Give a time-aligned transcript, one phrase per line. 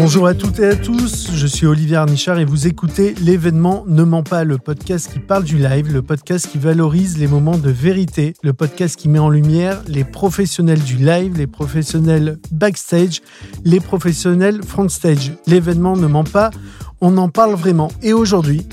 [0.00, 4.04] Bonjour à toutes et à tous, je suis Olivier Arnichard et vous écoutez l'événement Ne
[4.04, 7.68] ment pas, le podcast qui parle du live, le podcast qui valorise les moments de
[7.68, 13.22] vérité, le podcast qui met en lumière les professionnels du live, les professionnels backstage,
[13.64, 15.32] les professionnels frontstage.
[15.48, 16.50] L'événement Ne ment pas,
[17.00, 17.90] on en parle vraiment.
[18.00, 18.68] Et aujourd'hui,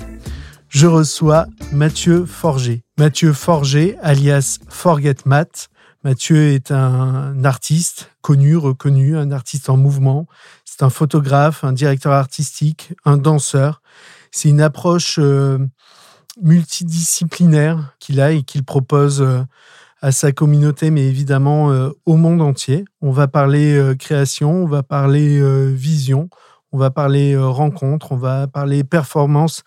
[0.69, 2.83] je reçois Mathieu Forger.
[2.99, 5.69] Mathieu Forger, alias Forget Matt.
[6.05, 10.27] Mathieu est un artiste connu, reconnu, un artiste en mouvement.
[10.63, 13.81] C'est un photographe, un directeur artistique, un danseur.
[14.29, 15.57] C'est une approche euh,
[16.39, 19.41] multidisciplinaire qu'il a et qu'il propose euh,
[19.99, 22.85] à sa communauté, mais évidemment euh, au monde entier.
[23.01, 25.41] On va parler création, on va parler
[25.73, 26.29] vision,
[26.71, 29.63] on va parler rencontre, on va parler performance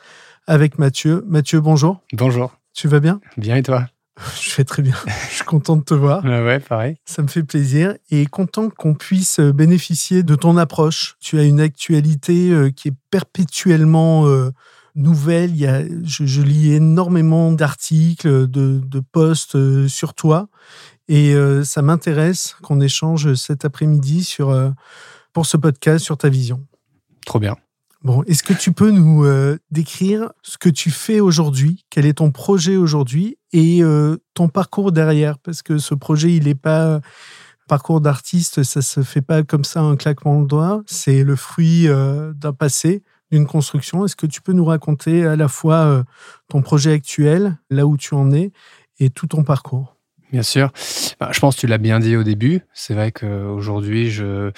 [0.47, 1.25] avec Mathieu.
[1.27, 2.01] Mathieu, bonjour.
[2.13, 2.53] Bonjour.
[2.75, 3.21] Tu vas bien?
[3.37, 3.89] Bien et toi?
[4.41, 4.95] Je vais très bien.
[5.31, 6.25] Je suis content de te voir.
[6.25, 6.97] ouais, pareil.
[7.05, 11.17] Ça me fait plaisir et content qu'on puisse bénéficier de ton approche.
[11.21, 14.51] Tu as une actualité euh, qui est perpétuellement euh,
[14.95, 15.51] nouvelle.
[15.51, 20.49] Il y a, je, lis énormément d'articles, de, de, posts euh, sur toi
[21.11, 24.55] et ça m'intéresse qu'on échange cet après-midi sur
[25.33, 26.67] pour ce podcast sur ta vision.
[27.25, 27.57] Trop bien.
[28.03, 31.85] Bon, est-ce que tu peux nous euh, décrire ce que tu fais aujourd'hui?
[31.91, 33.39] Quel est ton projet aujourd'hui?
[33.53, 35.39] Et euh, ton parcours derrière?
[35.39, 37.01] Parce que ce projet, il n'est pas
[37.67, 40.83] parcours d'artiste, ça se fait pas comme ça un claquement de doigts.
[40.87, 44.05] C'est le fruit euh, d'un passé, d'une construction.
[44.05, 46.05] Est-ce que tu peux nous raconter à la fois
[46.49, 48.53] ton projet actuel, là où tu en es,
[49.01, 49.97] et tout ton parcours?
[50.33, 50.71] Bien sûr.
[51.21, 52.61] Bah, je pense que tu l'as bien dit au début.
[52.73, 54.53] C'est vrai qu'aujourd'hui, je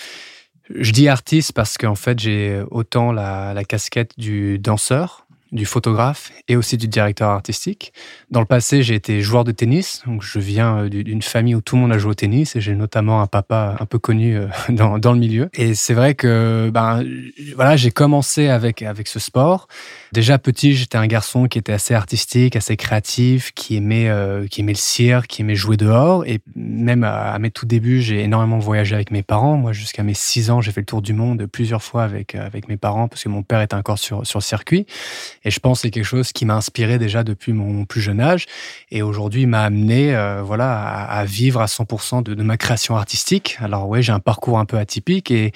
[0.74, 6.56] je dis artiste parce qu'en fait, j'ai autant la, casquette du danseur, du photographe et
[6.56, 7.92] aussi du directeur artistique.
[8.30, 11.60] Dans le passé, j'ai été joueur de tennis, donc je viens euh, d'une famille où
[11.60, 14.36] tout le monde a joué au tennis et j'ai notamment un papa un peu connu
[14.36, 15.50] euh, dans, le milieu.
[15.54, 17.04] Et c'est vrai que ben
[17.56, 19.66] voilà, j'ai commencé avec avec ce sport.
[20.12, 24.60] Déjà petit, j'étais un garçon qui était assez artistique, assez créatif, qui aimait euh, qui
[24.60, 28.58] aimait le cirque, qui aimait jouer dehors et même à, mes tout débuts, j'ai énormément
[28.58, 29.56] voyagé avec mes parents.
[29.56, 32.68] Moi, jusqu'à mes 6 ans, j'ai fait le tour du monde plusieurs fois avec avec
[32.68, 34.86] mes parents parce que mon père était encore sur sur le circuit.
[35.44, 38.20] Et je pense que c'est quelque chose qui m'a inspiré déjà depuis mon plus jeune
[38.20, 38.46] âge.
[38.90, 43.56] Et aujourd'hui m'a amené euh, voilà, à, vivre à 100% de, ma création artistique.
[43.60, 45.52] Alors ouais, j'ai un parcours un peu atypique et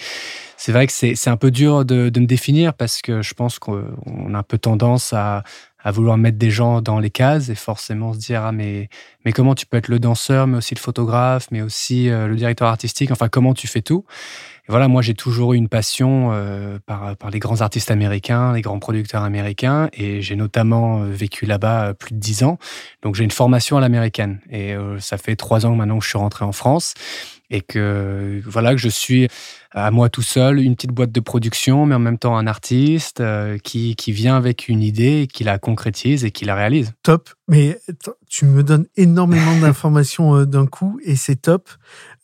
[0.56, 4.34] c'est vrai que c'est un peu dur de, me définir parce que je pense qu'on
[4.34, 5.42] a un peu tendance à,
[5.84, 8.88] à vouloir mettre des gens dans les cases et forcément se dire ah mais
[9.24, 12.36] mais comment tu peux être le danseur mais aussi le photographe mais aussi euh, le
[12.36, 13.10] directeur artistique?
[13.10, 14.04] Enfin comment tu fais tout?
[14.68, 18.62] Voilà, moi j'ai toujours eu une passion euh, par, par les grands artistes américains, les
[18.62, 22.58] grands producteurs américains, et j'ai notamment euh, vécu là-bas euh, plus de dix ans.
[23.02, 26.18] Donc j'ai une formation à l'américaine, et ça fait trois ans maintenant que je suis
[26.18, 26.94] rentré en France,
[27.54, 29.28] et que voilà que je suis
[29.70, 33.22] à moi tout seul, une petite boîte de production, mais en même temps un artiste
[33.62, 36.92] qui, qui vient avec une idée, qui la concrétise et qui la réalise.
[37.02, 37.78] Top, mais
[38.28, 41.70] tu me donnes énormément d'informations d'un coup et c'est top.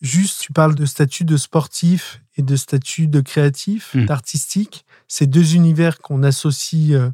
[0.01, 4.07] Juste, tu parles de statut de sportif et de statut de créatif, hmm.
[4.07, 4.85] d'artistique.
[5.13, 7.11] Ces deux univers qu'on associe euh,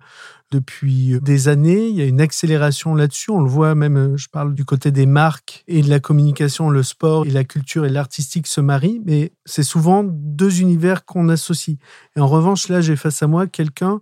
[0.50, 1.88] depuis des années.
[1.88, 3.30] Il y a une accélération là-dessus.
[3.30, 6.68] On le voit même, euh, je parle du côté des marques et de la communication,
[6.68, 11.30] le sport et la culture et l'artistique se marient, mais c'est souvent deux univers qu'on
[11.30, 11.78] associe.
[12.16, 14.00] Et en revanche, là, j'ai face à moi quelqu'un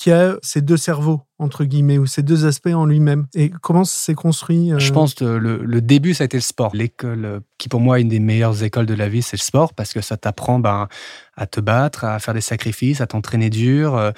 [0.00, 3.26] qui a ces deux cerveaux, entre guillemets, ou ces deux aspects en lui-même.
[3.34, 6.74] Et comment c'est construit euh Je pense que le, début, ça a été le sport.
[6.74, 9.42] L'école, euh, qui pour moi est une des meilleures écoles de la vie, c'est le
[9.42, 10.88] sport, parce que ça t'apprend ben,
[11.36, 13.94] à te battre, à faire des sacrifices, à t'entraîner dur.
[13.94, 14.10] Euh,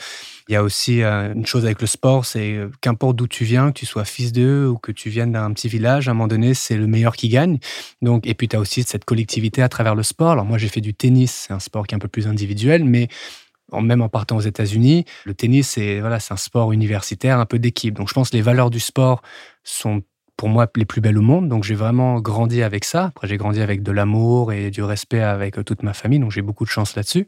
[0.48, 3.78] il y a aussi une chose avec le sport, c'est qu'importe d'où tu viens, que
[3.78, 6.54] tu sois fils d'eux ou que tu viennes d'un petit village, à un moment donné,
[6.54, 7.58] c'est le meilleur qui gagne.
[8.02, 10.32] Donc, et puis, tu as aussi cette collectivité à travers le sport.
[10.32, 12.84] Alors, moi, j'ai fait du tennis, c'est un sport qui est un peu plus individuel,
[12.84, 13.08] mais
[13.80, 17.94] même en partant aux États-Unis, le tennis, c'est voilà, un sport universitaire, un peu d'équipe.
[17.94, 19.22] Donc je pense que les valeurs du sport
[19.64, 20.02] sont
[20.36, 21.48] pour moi les plus belles au monde.
[21.48, 23.04] Donc j'ai vraiment grandi avec ça.
[23.04, 26.18] Après j'ai grandi avec de l'amour et du respect avec toute ma famille.
[26.18, 27.26] Donc j'ai beaucoup de chance là-dessus.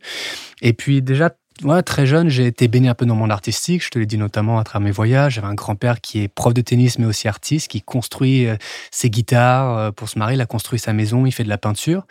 [0.61, 1.31] Et puis déjà
[1.63, 3.85] moi, très jeune, j'ai été baigné un peu dans mon artistique.
[3.85, 5.35] Je te l'ai dit notamment à travers mes voyages.
[5.35, 8.57] J'avais un grand-père qui est prof de tennis, mais aussi artiste, qui construit euh,
[8.91, 10.37] ses guitares euh, pour se marier.
[10.37, 12.07] Il a construit sa maison, il fait de la peinture.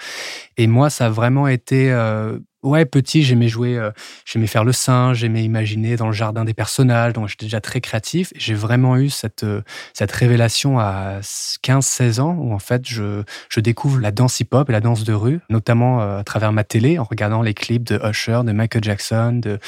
[0.56, 3.92] Et moi, ça a vraiment été euh, Ouais, petit, j'aimais jouer, euh,
[4.26, 7.82] j'aimais faire le singe, j'aimais imaginer dans le jardin des personnages, donc j'étais déjà très
[7.82, 8.32] créatif.
[8.38, 9.62] J'ai vraiment eu cette, euh,
[9.94, 11.20] cette révélation à
[11.62, 15.12] 15-16 ans où en fait je, je découvre la danse hip-hop et la danse de
[15.12, 18.82] rue, notamment euh, à travers ma télé, en regardant les clips de Usher, de Michael
[18.82, 19.60] Jackson, de,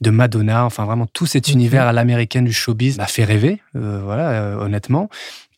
[0.00, 4.58] de Madonna, enfin vraiment tout cet univers à l'américaine du showbiz m'a fait rêver, voilà,
[4.58, 5.08] honnêtement.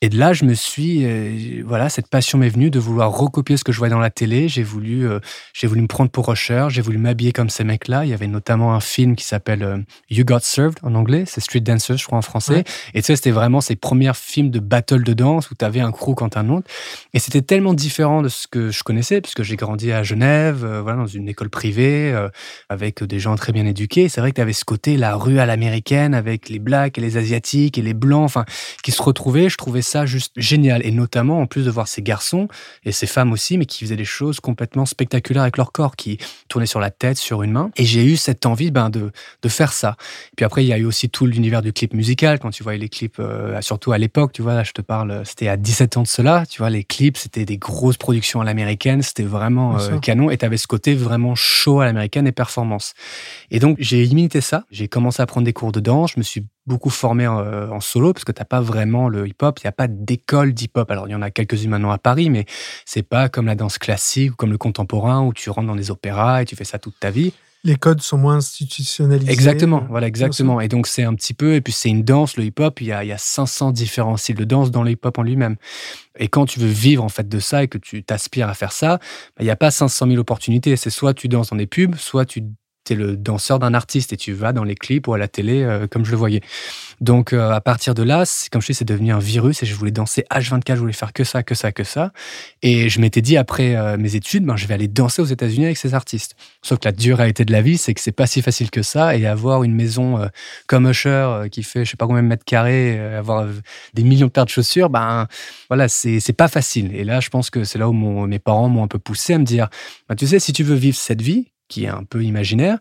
[0.04, 3.56] Et de là, je me suis, euh, voilà, cette passion m'est venue de vouloir recopier
[3.56, 4.48] ce que je voyais dans la télé.
[4.48, 5.20] J'ai voulu, euh,
[5.54, 8.04] j'ai voulu me prendre pour Rusher, j'ai voulu m'habiller comme ces mecs-là.
[8.04, 9.78] Il y avait notamment un film qui s'appelle euh,
[10.10, 12.64] You Got Served en anglais, c'est Street Dancers, je crois en français.
[12.94, 15.78] Et tu sais, c'était vraiment ces premiers films de battle de danse où tu avais
[15.78, 16.68] un crew contre un autre.
[17.14, 20.98] Et c'était tellement différent de ce que je connaissais, puisque j'ai grandi à Genève, voilà,
[20.98, 22.12] dans une école privée,
[22.68, 24.08] avec des gens très bien éduqués.
[24.08, 27.00] C'est vrai que tu avais ce côté, la rue à l'américaine, avec les blacks et
[27.00, 28.44] les asiatiques et les blancs, enfin,
[28.82, 29.48] qui se retrouvaient.
[29.48, 30.84] Je trouvais ça juste génial.
[30.84, 32.48] Et notamment, en plus de voir ces garçons
[32.84, 36.18] et ces femmes aussi, mais qui faisaient des choses complètement spectaculaires avec leur corps, qui
[36.48, 37.70] tournaient sur la tête, sur une main.
[37.76, 39.12] Et j'ai eu cette envie ben, de,
[39.42, 39.96] de faire ça.
[40.32, 42.38] Et puis après, il y a eu aussi tout l'univers du clip musical.
[42.38, 45.22] Quand tu voyais les clips, euh, surtout à l'époque, tu vois, là, je te parle,
[45.24, 46.44] c'était à 17 ans de cela.
[46.46, 49.02] Tu vois, les clips, c'était des grosses productions à l'américaine.
[49.02, 50.30] C'était vraiment euh, canon.
[50.30, 52.94] Et tu avais ce côté vraiment chaud à l'américaine et performance.
[53.50, 54.64] Et donc, j'ai imité ça.
[54.70, 56.12] J'ai commencé à prendre des cours de danse.
[56.14, 59.58] Je me suis beaucoup formé euh, en, solo parce que t'as pas vraiment le hip-hop,
[59.60, 60.90] il n'y a pas d'école d'hip-hop.
[60.90, 62.46] Alors il y en a quelques-unes maintenant à Paris, mais
[62.84, 65.90] c'est pas comme la danse classique ou comme le contemporain où tu rentres dans des
[65.90, 67.32] opéras et tu fais ça toute ta vie.
[67.64, 69.30] Les codes sont moins institutionnalisés.
[69.30, 70.60] Exactement, voilà, exactement.
[70.60, 72.92] Et donc c'est un petit peu, et puis c'est une danse, le hip-hop, il y
[72.92, 75.54] a, il y a 500 différents styles de danse dans le hip-hop en lui-même.
[76.18, 78.72] Et quand tu veux vivre en fait de ça et que tu t'aspires à faire
[78.72, 80.74] ça, bah, il n'y a pas 500 000 opportunités.
[80.74, 82.42] C'est soit tu danses dans des pubs, soit tu
[82.94, 85.86] le danseur d'un artiste et tu vas dans les clips ou à la télé euh,
[85.86, 86.40] comme je le voyais.
[87.00, 89.74] Donc euh, à partir de là, comme je dis, c'est devenu un virus et je
[89.74, 92.12] voulais danser H24, je voulais faire que ça, que ça, que ça.
[92.62, 95.66] Et je m'étais dit après euh, mes études, ben, je vais aller danser aux États-Unis
[95.66, 96.36] avec ces artistes.
[96.62, 99.16] Sauf que la dure de la vie, c'est que c'est pas si facile que ça
[99.16, 100.28] et avoir une maison
[100.66, 103.46] comme Usher qui fait je sais pas combien de mètres carrés, avoir
[103.94, 105.26] des millions de paires de chaussures, ben
[105.68, 106.94] voilà, c'est c'est pas facile.
[106.94, 109.38] Et là, je pense que c'est là où mes parents m'ont un peu poussé à
[109.38, 109.68] me dire,
[110.08, 112.78] ben, tu sais, si tu veux vivre cette vie, qui est un peu imaginaire,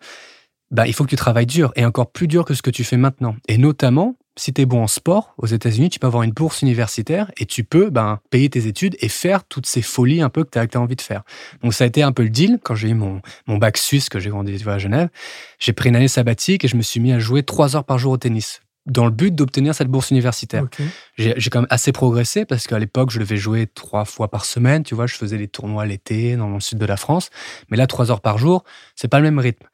[0.72, 2.84] bah, il faut que tu travailles dur et encore plus dur que ce que tu
[2.84, 3.36] fais maintenant.
[3.48, 6.62] Et notamment, si tu es bon en sport, aux États-Unis, tu peux avoir une bourse
[6.62, 10.46] universitaire et tu peux ben, payer tes études et faire toutes ces folies un peu
[10.46, 11.24] que tu as, envie de faire.
[11.62, 14.08] Donc ça a été un peu le deal quand j'ai eu mon, mon bac suisse
[14.08, 15.10] que j'ai grandi à Genève.
[15.60, 17.98] J'ai pris une année sabbatique et je me suis mis à jouer trois heures par
[17.98, 20.66] jour au tennis dans le but d'obtenir cette bourse universitaire.
[21.18, 24.84] J'ai quand même assez progressé parce qu'à l'époque, je devais jouer trois fois par semaine.
[24.84, 27.30] Tu vois, je faisais des tournois l'été dans le sud de la France.
[27.70, 28.64] Mais là, trois heures par jour,
[28.96, 29.68] c'est pas le même rythme.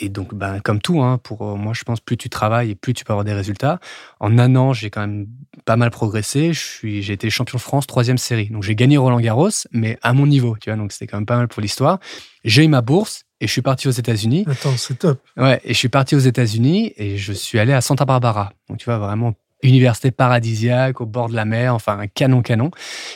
[0.00, 2.74] Et donc, ben, comme tout, hein, pour euh, moi, je pense plus tu travailles et
[2.74, 3.80] plus tu peux avoir des résultats.
[4.20, 5.26] En un an, j'ai quand même
[5.64, 6.52] pas mal progressé.
[6.52, 8.50] J'ai été champion de France troisième série.
[8.50, 10.76] Donc, j'ai gagné Roland Garros, mais à mon niveau, tu vois.
[10.76, 11.98] Donc, c'était quand même pas mal pour l'histoire.
[12.44, 14.44] J'ai eu ma bourse et je suis parti aux États-Unis.
[14.48, 15.20] Attends, c'est top.
[15.36, 18.52] Ouais, et je suis parti aux États-Unis et je suis allé à Santa Barbara.
[18.68, 22.70] Donc, tu vois, vraiment université paradisiaque au bord de la mer, enfin un canon canon.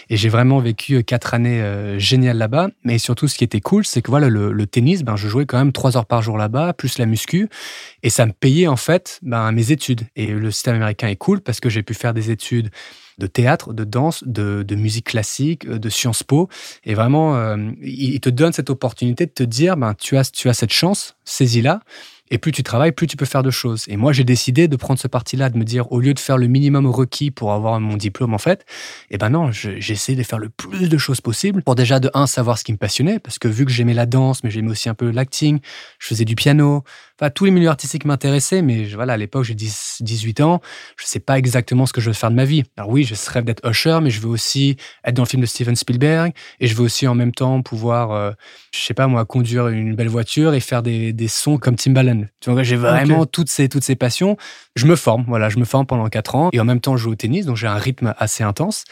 [0.09, 2.69] Et j'ai vraiment vécu euh, quatre années euh, géniales là-bas.
[2.85, 5.59] Mais surtout, ce qui était cool, c'est que voilà, le, tennis, ben, je jouais quand
[5.59, 7.49] même trois heures par jour là-bas, plus la muscu.
[8.03, 10.03] Et ça me payait en fait ben, mes études.
[10.17, 12.71] Et le système américain est cool parce que j'ai pu faire des études
[13.19, 16.49] de théâtre, de danse, de, musique classique, euh, de Sciences Po.
[16.85, 20.55] Et vraiment, il te donne cette opportunité de te dire, ben, tu, as, tu as
[20.55, 21.81] cette chance, saisis-la.
[22.31, 23.85] Et plus tu travailles, plus tu peux faire de choses.
[23.89, 26.39] Et moi, j'ai décidé de prendre ce parti-là, de me dire, au lieu de faire
[26.39, 28.65] le minimum requis pour avoir mon diplôme, en fait,
[29.11, 32.27] eh ben non, j'essaie de faire le plus de choses possible pour déjà, de un,
[32.27, 34.89] savoir ce qui me passionnait, parce que vu que j'aimais la danse, mais j'aimais aussi
[34.89, 35.61] un peu l'acting,
[35.99, 36.85] je faisais du piano,
[37.23, 40.61] enfin, tous les milieux artistiques m'intéressaient, mais voilà, à l'époque, j'ai 18 ans,
[40.97, 42.65] je sais pas exactement ce que je veux faire de ma vie.
[42.77, 45.47] Alors oui, je rêve d'être usher, mais je veux aussi être dans le film de
[45.47, 48.33] Steven Spielberg, et je veux aussi en même temps pouvoir, euh,
[48.75, 52.25] je sais pas moi, conduire une belle voiture et faire des, des sons comme Timbaland.
[52.41, 54.37] Tu vois, j'ai vraiment toutes ces toutes ces passions.
[54.75, 57.05] Je me forme, voilà, je me forme pendant quatre ans et en même temps je
[57.05, 58.85] joue au tennis, donc j'ai un rythme assez intense.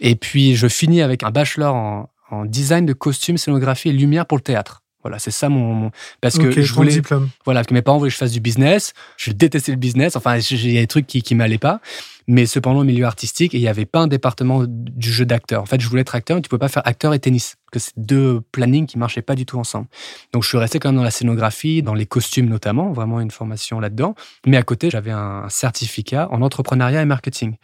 [0.00, 4.26] Et puis je finis avec un bachelor en, en design de costumes, scénographie et lumière
[4.26, 4.82] pour le théâtre.
[5.08, 7.30] Voilà, c'est ça mon, parce que je voulais diplôme.
[7.46, 8.92] voilà que mes parents voulaient que je fasse du business.
[9.16, 10.16] Je détestais le business.
[10.16, 11.80] Enfin, il y a des trucs qui qui m'allaient pas.
[12.26, 15.62] Mais cependant, au milieu artistique, il n'y avait pas un département du jeu d'acteur.
[15.62, 17.78] En fait, je voulais être acteur, mais tu pouvais pas faire acteur et tennis, que
[17.78, 19.86] c'est deux plannings qui marchaient pas du tout ensemble.
[20.34, 23.30] Donc, je suis resté quand même dans la scénographie, dans les costumes notamment, vraiment une
[23.30, 24.14] formation là-dedans.
[24.46, 27.56] Mais à côté, j'avais un certificat en entrepreneuriat et marketing.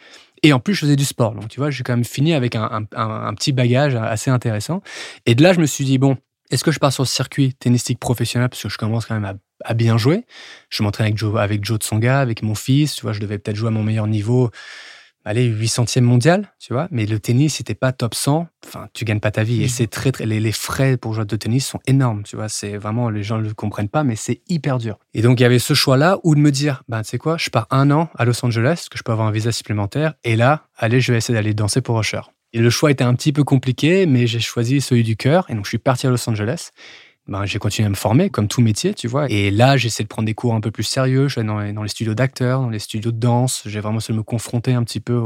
[0.43, 1.35] Et en plus, je faisais du sport.
[1.35, 4.81] Donc, tu vois, j'ai quand même fini avec un, un, petit bagage assez intéressant.
[5.27, 6.17] Et de là, je me suis dit, bon,
[6.51, 9.25] est-ce que je pars sur le circuit tennistique professionnel parce que je commence quand même
[9.25, 9.35] à
[9.65, 10.25] à bien jouer?
[10.71, 12.95] Je m'entraîne avec Joe, avec Joe Tsonga, avec mon fils.
[12.95, 14.51] Tu vois, je devais peut-être jouer à mon meilleur niveau,
[15.25, 16.89] allez, 800e mondial, tu vois.
[16.91, 19.63] Mais le tennis, t'es pas top 100, enfin, tu gagnes pas ta vie.
[19.63, 22.49] Et c'est très, très, les, frais pour jouer de tennis sont énormes, tu vois.
[22.49, 24.99] C'est vraiment, les gens ne le comprennent pas, mais c'est hyper dur.
[25.15, 27.37] Et donc, il y avait ce choix-là ou de me dire, ben, tu sais quoi,
[27.39, 30.15] je pars un an à Los Angeles, que je peux avoir un visa supplémentaire.
[30.25, 32.21] Et là, allez, je vais essayer d'aller danser pour Usher.
[32.55, 35.45] Et le choix était un petit peu compliqué, mais j'ai choisi celui du cœur.
[35.51, 36.71] Et donc, je suis parti à Los Angeles.
[37.27, 39.29] ben, j'ai continué à me former, comme tout métier, tu vois.
[39.29, 41.27] Et là, j'essaie de prendre des cours un peu plus sérieux.
[41.27, 43.65] Je suis dans les, dans les studios d'acteurs, dans les studios de danse.
[43.67, 45.21] J'ai vraiment essayé de me confronter un petit peu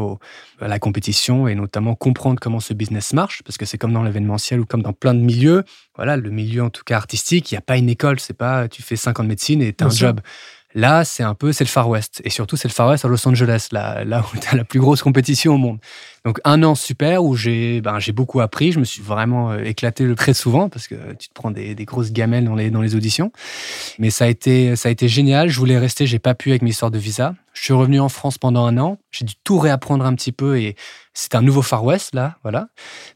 [0.58, 4.02] à la compétition et notamment comprendre comment ce business marche, parce que c'est comme dans
[4.02, 5.64] l'événementiel ou comme dans plein de milieux.
[5.96, 8.20] Voilà, le milieu en tout cas artistique, il n'y a pas une école.
[8.20, 10.22] C'est pas tu fais 5 ans de médecine et tu as un job.
[10.74, 12.20] Là, c'est un peu, c'est le Far West.
[12.24, 14.64] Et surtout, c'est le Far West à Los Angeles, là, là où tu as la
[14.64, 15.78] plus grosse compétition au monde.
[16.28, 18.70] Donc, un an super où j'ai ben, j'ai beaucoup appris.
[18.70, 21.86] Je me suis vraiment euh, éclaté très souvent parce que tu te prends des, des,
[21.86, 23.32] grosses gamelles dans les, dans les auditions.
[23.98, 25.48] Mais ça a, été, ça a été génial.
[25.48, 27.34] Je voulais rester, j'ai pas pu avec mes histoires de visa.
[27.54, 28.98] Je suis revenu en France pendant un an.
[29.10, 30.76] J'ai dû tout réapprendre un petit peu et
[31.14, 32.68] c'est un nouveau Far West, là, voilà.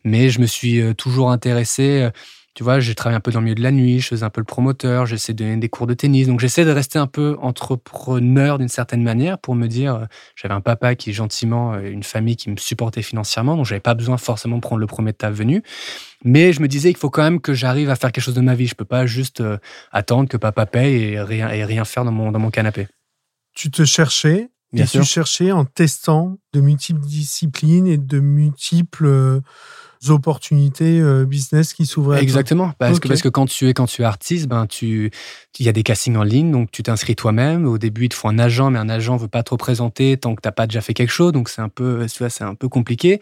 [0.04, 2.10] Mais je me suis euh, toujours intéressé euh,
[2.54, 4.30] tu vois, j'ai travaillé un peu dans le milieu de la nuit, je faisais un
[4.30, 6.26] peu le promoteur, j'essaie de donner des cours de tennis.
[6.26, 10.04] Donc, j'essaie de rester un peu entrepreneur d'une certaine manière pour me dire, euh,
[10.36, 13.94] j'avais un papa qui, gentiment, euh, une famille qui me supportait financièrement, donc j'avais pas
[13.94, 15.62] besoin forcément de prendre le premier de venu.
[16.24, 18.40] Mais je me disais qu'il faut quand même que j'arrive à faire quelque chose de
[18.42, 18.66] ma vie.
[18.66, 19.56] Je peux pas juste euh,
[19.90, 22.86] attendre que papa paye et rien, et rien faire dans mon, dans mon canapé.
[23.54, 25.00] Tu te cherchais, Bien et sûr.
[25.00, 29.40] tu cherchais en testant de multiples disciplines et de multiples
[30.10, 32.22] opportunités euh, business qui s'ouvraient.
[32.22, 35.10] Exactement, parce que parce que quand tu es quand tu es artiste, ben tu
[35.58, 37.66] il y a des castings en ligne, donc tu t'inscris toi-même.
[37.66, 40.34] Au début, il te faut un agent, mais un agent veut pas trop présenter tant
[40.34, 42.44] que tu n'as pas déjà fait quelque chose, donc c'est un peu tu vois, c'est
[42.44, 43.20] un peu compliqué.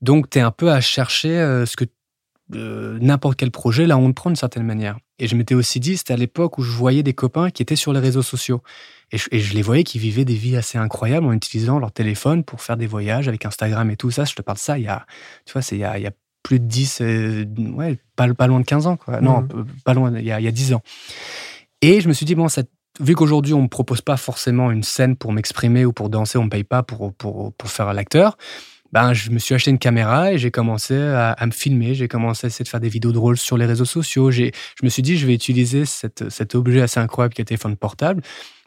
[0.00, 1.84] Donc tu es un peu à chercher euh, ce que
[2.54, 4.98] euh, n'importe quel projet, là, on te prend d'une certaine manière.
[5.18, 7.76] Et je m'étais aussi dit, c'était à l'époque où je voyais des copains qui étaient
[7.76, 8.62] sur les réseaux sociaux.
[9.10, 12.60] Et je, les voyais qui vivaient des vies assez incroyables en utilisant leur téléphone pour
[12.60, 14.24] faire des voyages avec Instagram et tout ça.
[14.24, 15.06] Je te parle de ça il y a,
[15.46, 16.10] tu vois, c'est il y a,
[16.44, 19.20] plus de 10, euh, ouais, pas, pas loin de 15 ans, quoi.
[19.20, 19.66] Non, mmh.
[19.84, 20.82] pas loin, il y, a, il y a 10 ans.
[21.82, 24.70] Et je me suis dit, bon, cette, vu qu'aujourd'hui, on ne me propose pas forcément
[24.70, 27.70] une scène pour m'exprimer ou pour danser, on ne me paye pas pour, pour, pour
[27.70, 28.36] faire l'acteur,
[28.92, 31.94] ben, je me suis acheté une caméra et j'ai commencé à, me filmer.
[31.94, 34.30] J'ai commencé à essayer de faire des vidéos drôles sur les réseaux sociaux.
[34.30, 34.50] Je
[34.82, 38.22] me suis dit, je vais utiliser cet objet assez incroyable qui est téléphone portable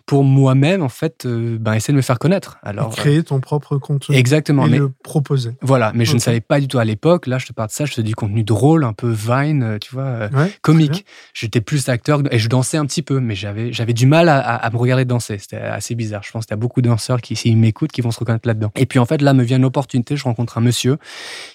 [0.05, 2.57] pour moi-même, en fait, euh, ben, essayer de me faire connaître.
[2.63, 4.15] Alors, créer ton propre contenu.
[4.15, 4.65] Exactement.
[4.67, 5.51] Et mais, le proposer.
[5.61, 7.27] Voilà, mais je ne savais pas du tout à l'époque.
[7.27, 9.63] Là, je te parle de ça, je te dis du contenu drôle, un peu Vine,
[9.63, 11.05] euh, tu vois, euh, comique.
[11.33, 14.39] J'étais plus acteur et je dansais un petit peu, mais j'avais, j'avais du mal à,
[14.39, 15.37] à, me regarder danser.
[15.37, 16.23] C'était assez bizarre.
[16.23, 18.47] Je pense qu'il y a beaucoup de danseurs qui, s'ils m'écoutent, qui vont se reconnaître
[18.47, 18.71] là-dedans.
[18.75, 20.15] Et puis, en fait, là me vient une opportunité.
[20.15, 20.97] Je rencontre un monsieur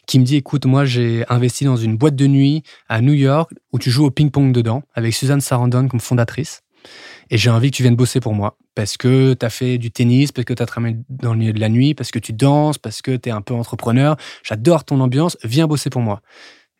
[0.06, 3.50] qui me dit, écoute, moi, j'ai investi dans une boîte de nuit à New York
[3.72, 6.62] où tu joues au ping-pong dedans avec Suzanne Sarandon comme fondatrice.
[7.30, 8.56] Et j'ai envie que tu viennes bosser pour moi.
[8.74, 11.52] Parce que tu as fait du tennis, parce que tu as travaillé dans le milieu
[11.52, 14.16] de la nuit, parce que tu danses, parce que tu es un peu entrepreneur.
[14.44, 15.36] J'adore ton ambiance.
[15.42, 16.20] Viens bosser pour moi.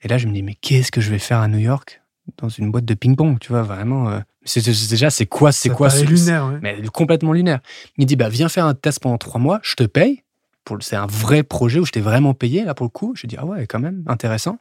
[0.03, 2.03] Et là, je me dis, mais qu'est-ce que je vais faire à New York
[2.39, 4.11] dans une boîte de ping-pong Tu vois, vraiment.
[4.11, 7.61] Euh, c'est, déjà, c'est quoi C'est quoi C'est lunaire, Mais complètement lunaire.
[7.99, 10.23] Il dit, bah, viens faire un test pendant trois mois, je te paye.
[10.81, 13.15] C'est un vrai projet où je t'ai vraiment payé, là, pour le coup.
[13.17, 14.59] J'ai dit, ah ouais, quand même, intéressant.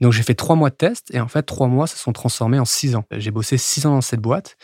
[0.00, 2.60] Donc, j'ai fait trois mois de test et en fait, trois mois se sont transformés
[2.60, 3.04] en six ans.
[3.10, 4.56] J'ai bossé six ans dans cette boîte.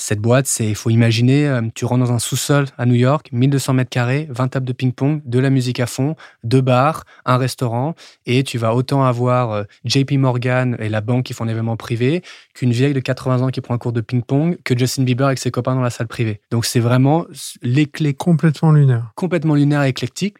[0.00, 3.30] Cette boîte, c'est, il faut imaginer, euh, tu rentres dans un sous-sol à New York,
[3.32, 6.14] 1200 mètres carrés, 20 tables de ping-pong, de la musique à fond,
[6.44, 11.24] deux bars, un restaurant, et tu vas autant avoir euh, JP Morgan et la banque
[11.24, 12.22] qui font un événement privé
[12.54, 15.38] qu'une vieille de 80 ans qui prend un cours de ping-pong, que Justin Bieber avec
[15.38, 16.40] ses copains dans la salle privée.
[16.52, 17.26] Donc c'est vraiment
[17.62, 20.36] l'éclat complètement lunaire, complètement lunaire et éclectique,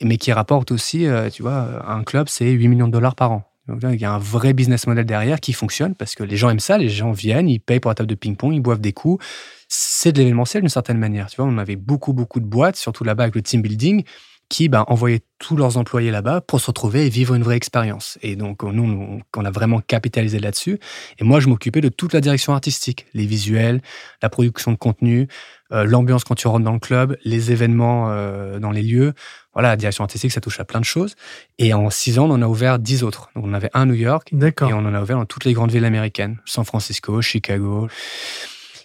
[0.00, 3.32] mais qui rapporte aussi, euh, tu vois, un club, c'est 8 millions de dollars par
[3.32, 3.49] an.
[3.92, 6.60] Il y a un vrai business model derrière qui fonctionne parce que les gens aiment
[6.60, 9.24] ça, les gens viennent, ils payent pour la table de ping-pong, ils boivent des coups.
[9.68, 11.28] C'est de l'événementiel d'une certaine manière.
[11.28, 14.04] Tu vois, on avait beaucoup, beaucoup de boîtes, surtout là-bas avec le team building,
[14.50, 18.18] qui ben, envoyaient tous leurs employés là-bas pour se retrouver et vivre une vraie expérience.
[18.20, 20.78] Et donc, nous, on a vraiment capitalisé là-dessus.
[21.18, 23.80] Et moi, je m'occupais de toute la direction artistique, les visuels,
[24.22, 25.28] la production de contenu,
[25.72, 29.14] euh, l'ambiance quand tu rentres dans le club, les événements euh, dans les lieux.
[29.54, 31.14] Voilà, la direction artistique, ça touche à plein de choses.
[31.58, 33.30] Et en six ans, on en a ouvert dix autres.
[33.36, 35.52] Donc, on avait un à New York et on en a ouvert dans toutes les
[35.52, 37.88] grandes villes américaines, San Francisco, Chicago.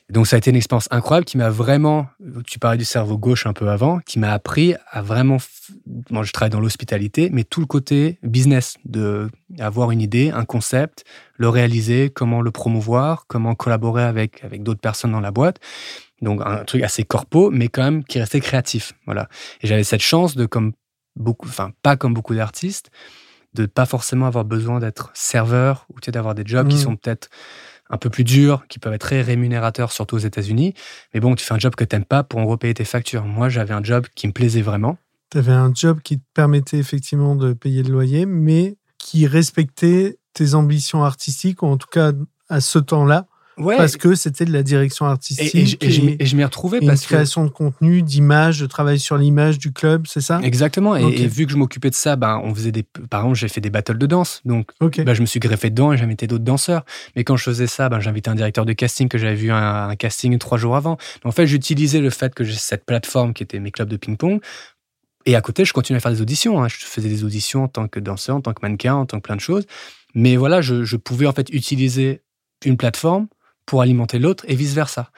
[0.09, 2.07] Donc ça a été une expérience incroyable qui m'a vraiment,
[2.45, 5.37] tu parlais du cerveau gauche un peu avant, qui m'a appris à vraiment,
[6.11, 10.45] moi je travaille dans l'hospitalité, mais tout le côté business, de avoir une idée, un
[10.45, 11.05] concept,
[11.37, 15.59] le réaliser, comment le promouvoir, comment collaborer avec, avec d'autres personnes dans la boîte.
[16.21, 18.93] Donc un truc assez corpo, mais quand même qui restait créatif.
[19.05, 19.27] Voilà.
[19.61, 20.73] Et j'avais cette chance de, comme
[21.15, 22.91] beaucoup, enfin pas comme beaucoup d'artistes,
[23.55, 26.79] de pas forcément avoir besoin d'être serveur ou d'avoir des jobs qui mmh.
[26.79, 27.29] sont peut-être
[27.89, 30.73] un peu plus durs, qui peuvent être très rémunérateurs, surtout aux États-Unis.
[31.13, 33.25] Mais bon, tu fais un job que tu n'aimes pas pour en repayer tes factures.
[33.25, 34.97] Moi, j'avais un job qui me plaisait vraiment.
[35.31, 40.17] Tu avais un job qui te permettait effectivement de payer le loyer, mais qui respectait
[40.33, 42.11] tes ambitions artistiques, ou en tout cas
[42.49, 43.27] à ce temps-là,
[43.57, 45.77] parce que c'était de la direction artistique.
[45.81, 49.71] Et, je m'y retrouvais parce une création de contenu, d'image, de travail sur l'image du
[49.71, 50.39] club, c'est ça?
[50.43, 50.95] Exactement.
[50.95, 52.83] Et, vu que je m'occupais de ça, ben, on faisait des.
[52.83, 54.41] Par exemple, j'ai fait des battles de danse.
[54.45, 56.83] Donc, ben, je me suis greffé dedans et j'invitais d'autres danseurs.
[57.15, 59.95] Mais quand je faisais ça, ben, j'invitais un directeur de casting que j'avais vu un,
[59.95, 60.97] casting trois jours avant.
[61.23, 64.41] en fait, j'utilisais le fait que j'ai cette plateforme qui était mes clubs de ping-pong
[65.25, 66.63] et à côté, je continuais à faire des auditions.
[66.63, 66.67] Hein.
[66.67, 69.23] Je faisais des auditions en tant que danseur, en tant que mannequin, en tant que
[69.23, 69.65] plein de choses.
[70.13, 72.21] Mais voilà, je, pouvais en fait utiliser
[72.63, 73.27] une plateforme
[73.65, 75.11] pour alimenter l'autre et vice-versa.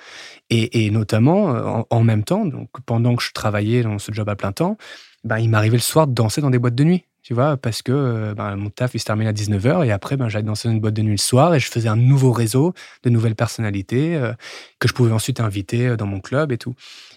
[0.50, 4.36] Et, notamment, euh, en, même temps, donc pendant que je travaillais dans ce job à
[4.36, 4.78] plein temps,
[5.24, 7.82] ben, il m'arrivait le soir de danser dans des boîtes de nuit tu vois, parce
[7.82, 10.70] que euh, ben, mon taf, il se termine à 19h et après, ben, j'allais danser
[10.70, 12.74] dans une boîte de nuit le soir et je faisais un nouveau réseau
[13.04, 14.32] de nouvelles personnalités euh,
[14.80, 16.74] que je pouvais ensuite inviter dans mon club et tout.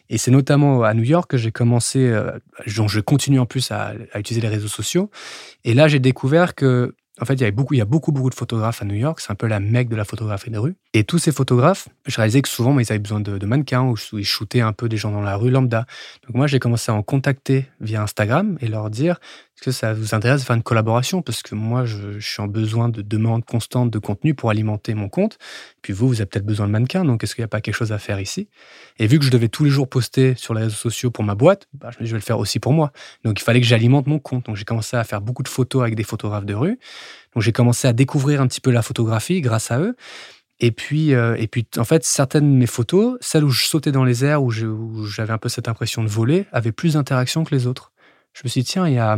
[0.08, 2.12] Et c'est notamment à New York que j'ai commencé,
[2.76, 5.12] dont je continue en plus à, utiliser les réseaux sociaux.
[5.62, 8.12] Et là, j'ai découvert que en fait, il y, avait beaucoup, il y a beaucoup,
[8.12, 9.21] beaucoup de photographes à New York.
[9.21, 10.77] C'est un peu la mecque de la photographie de rue.
[10.95, 14.25] Et tous ces photographes, je réalisais que souvent, ils avaient besoin de, mannequins ou, ils
[14.25, 15.85] shootaient un peu des gens dans la rue lambda.
[16.27, 19.21] Donc moi, j'ai commencé à en contacter via Instagram et leur dire
[19.61, 21.21] est-ce que ça vous intéresse de faire une collaboration?
[21.21, 25.11] Parce que moi, je, suis en besoin de demandes constantes de contenu pour alimenter mon
[25.11, 25.37] compte.
[25.83, 27.05] Puis vous, vous avez peut-être besoin de mannequins.
[27.05, 28.49] Donc est-ce qu'il n'y a pas quelque chose à faire ici?
[28.99, 31.35] Et vu que je devais tous les jours poster sur les réseaux sociaux pour ma
[31.35, 32.90] boîte, bah, je vais le faire aussi pour moi.
[33.23, 34.47] Donc il fallait que j'alimente mon compte.
[34.47, 36.79] Donc j'ai commencé à faire beaucoup de photos avec des photographes de rue.
[37.35, 39.95] Donc j'ai commencé à découvrir un petit peu la photographie grâce à eux.
[40.61, 43.93] Et puis, euh, et puis, en fait, certaines de mes photos, celles où je sautais
[43.93, 47.55] dans les airs, où j'avais un peu cette impression de voler, avaient plus d'interaction que
[47.55, 47.93] les autres.
[48.32, 49.16] Je me suis dit, tiens, il y a,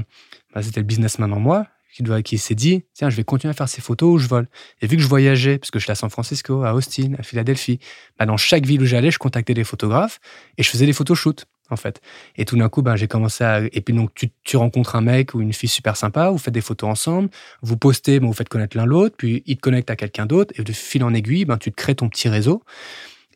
[0.54, 3.50] bah, c'était le businessman en moi qui, doit, qui s'est dit, tiens, je vais continuer
[3.50, 4.48] à faire ces photos où je vole.
[4.80, 7.22] Et vu que je voyageais, parce que je suis à San Francisco, à Austin, à
[7.22, 7.78] Philadelphie,
[8.18, 10.18] bah, dans chaque ville où j'allais, je contactais des photographes
[10.56, 12.00] et je faisais des photoshoots en fait.
[12.36, 13.60] Et tout d'un coup, ben, j'ai commencé à.
[13.72, 14.10] Et puis, donc,
[14.44, 17.30] tu, rencontres un mec ou une fille super sympa, vous faites des photos ensemble,
[17.62, 20.52] vous postez, ben, vous faites connaître l'un l'autre, puis il te connecte à quelqu'un d'autre,
[20.58, 22.62] et de fil en aiguille, ben, tu te crées ton petit réseau.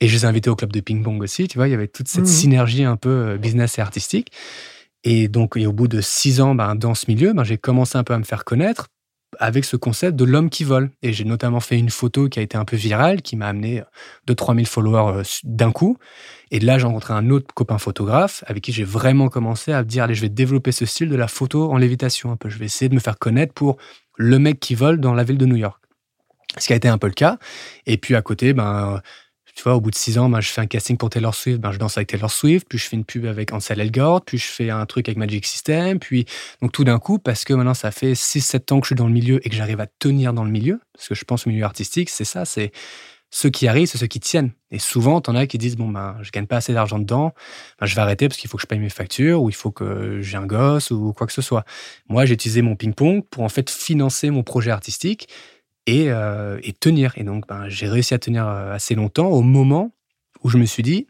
[0.00, 1.88] Et je les ai invités au club de ping-pong aussi, tu vois, il y avait
[1.88, 2.26] toute cette mmh.
[2.26, 4.30] synergie un peu euh, business et artistique.
[5.08, 8.02] Et donc, au bout de six ans ben, dans ce milieu, ben, j'ai commencé un
[8.02, 8.88] peu à me faire connaître
[9.38, 10.90] avec ce concept de l'homme qui vole.
[11.00, 13.84] Et j'ai notamment fait une photo qui a été un peu virale, qui m'a amené
[14.26, 15.96] 2-3 000 followers euh, d'un coup.
[16.50, 20.02] Et là, j'ai rencontré un autre copain photographe avec qui j'ai vraiment commencé à dire,
[20.02, 22.48] allez, je vais développer ce style de la photo en lévitation un peu.
[22.48, 23.76] Je vais essayer de me faire connaître pour
[24.16, 25.80] le mec qui vole dans la ville de New York.
[26.58, 27.38] Ce qui a été un peu le cas.
[27.86, 29.00] Et puis à côté, ben,
[29.56, 31.58] tu vois, au bout de six ans, ben, je fais un casting pour Taylor Swift,
[31.58, 34.36] ben, je danse avec Taylor Swift, puis je fais une pub avec Ansel Elgort, puis
[34.36, 36.26] je fais un truc avec Magic System, puis
[36.60, 39.06] donc tout d'un coup, parce que maintenant ça fait 6-7 ans que je suis dans
[39.06, 41.50] le milieu et que j'arrive à tenir dans le milieu, parce que je pense au
[41.50, 42.70] milieu artistique, c'est ça, c'est
[43.30, 44.52] ceux qui arrivent, c'est ceux qui tiennent.
[44.70, 47.32] Et souvent, t'en as qui disent bon ben, je gagne pas assez d'argent dedans,
[47.80, 49.70] ben, je vais arrêter parce qu'il faut que je paye mes factures ou il faut
[49.70, 51.64] que j'ai un gosse ou quoi que ce soit.
[52.10, 55.28] Moi, j'ai utilisé mon ping-pong pour en fait financer mon projet artistique
[55.88, 57.12] euh, et, tenir.
[57.16, 59.92] Et donc, ben, j'ai réussi à tenir euh, assez longtemps au moment
[60.42, 61.06] où je me suis dit,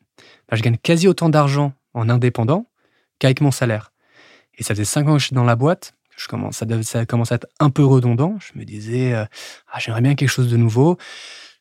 [0.49, 2.67] ben, je gagne quasi autant d'argent en indépendant
[3.19, 3.93] qu'avec mon salaire.
[4.59, 5.95] Et ça faisait cinq ans que je suis dans la boîte.
[6.17, 8.37] Je commence, ça, ça commence à être un peu redondant.
[8.41, 9.25] Je me disais, euh,
[9.71, 10.97] ah, j'aimerais bien quelque chose de nouveau.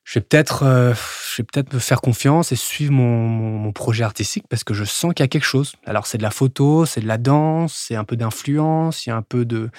[0.03, 4.45] Je vais peut-être, je vais peut-être me faire confiance et suivre mon, mon, projet artistique
[4.47, 5.73] parce que je sens qu'il y a quelque chose.
[5.83, 9.11] Alors c'est de la photo, c'est de la danse, c'est un peu d'influence, il y
[9.11, 9.71] a un peu de,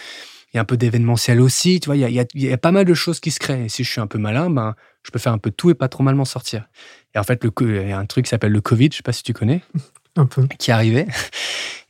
[0.52, 2.94] il y a un peu d'événementiel aussi, tu vois, il y, a, pas mal de
[2.94, 3.64] choses qui se créent.
[3.64, 5.74] Et si je suis un peu malin, ben, je peux faire un peu tout et
[5.74, 6.68] pas trop mal m'en sortir.
[7.14, 9.02] Et en fait, le, il y a un truc qui s'appelle le Covid, je sais
[9.02, 9.62] pas si tu connais,
[10.16, 10.46] un peu.
[10.58, 11.06] qui est arrivé.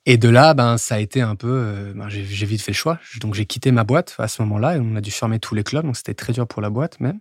[0.09, 1.51] Et de là, ben, ça a été un peu.
[1.51, 2.99] Euh, ben, j'ai vite fait le choix.
[3.21, 5.65] Donc, j'ai quitté ma boîte à ce moment-là et on a dû fermer tous les
[5.65, 5.85] clubs.
[5.85, 7.19] Donc, c'était très dur pour la boîte même.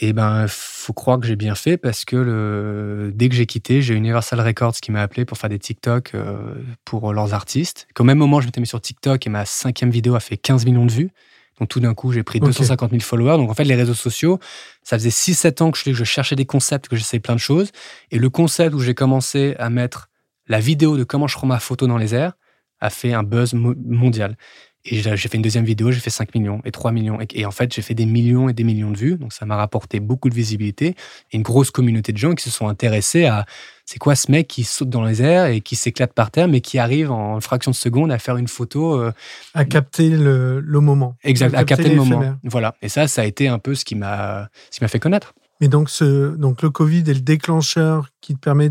[0.00, 3.82] Et ben, faut croire que j'ai bien fait parce que le, dès que j'ai quitté,
[3.82, 7.88] j'ai Universal Records qui m'a appelé pour faire des TikTok euh, pour leurs artistes.
[7.98, 10.66] Au même moment, je m'étais mis sur TikTok et ma cinquième vidéo a fait 15
[10.66, 11.10] millions de vues.
[11.58, 13.38] Donc tout d'un coup, j'ai pris 250 000 followers.
[13.38, 14.38] Donc en fait, les réseaux sociaux,
[14.84, 17.72] ça faisait 6-7 ans que je, je cherchais des concepts, que j'essayais plein de choses.
[18.12, 20.08] Et le concept où j'ai commencé à mettre
[20.46, 22.34] la vidéo de comment je prends ma photo dans les airs
[22.80, 24.36] a fait un buzz mondial.
[24.84, 27.18] Et j'ai fait une deuxième vidéo, j'ai fait 5 millions et 3 millions.
[27.34, 29.16] Et, en fait, j'ai fait des millions et des millions de vues.
[29.16, 30.94] Donc, ça m'a rapporté beaucoup de visibilité
[31.32, 33.44] et une grosse communauté de gens qui se sont intéressés à
[33.84, 36.60] c'est quoi ce mec qui saute dans les airs et qui s'éclate par terre, mais
[36.60, 39.00] qui arrive en fraction de seconde à faire une photo.
[39.00, 39.12] Euh,
[39.54, 41.16] à capter le, moment.
[41.24, 42.36] Exact, à capter, le moment.
[42.44, 42.74] Voilà.
[42.82, 45.34] Et ça, ça a été un peu ce qui m'a fait connaître.
[45.60, 48.70] Mais donc, ce, donc, le Covid est le déclencheur qui te permet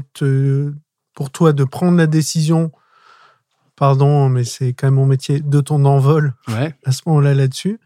[1.13, 2.71] pour toi de prendre la décision
[3.77, 6.33] pardon, mais c'est quand même mon métier, de ton envol
[6.85, 7.79] à ce moment-là là-dessus.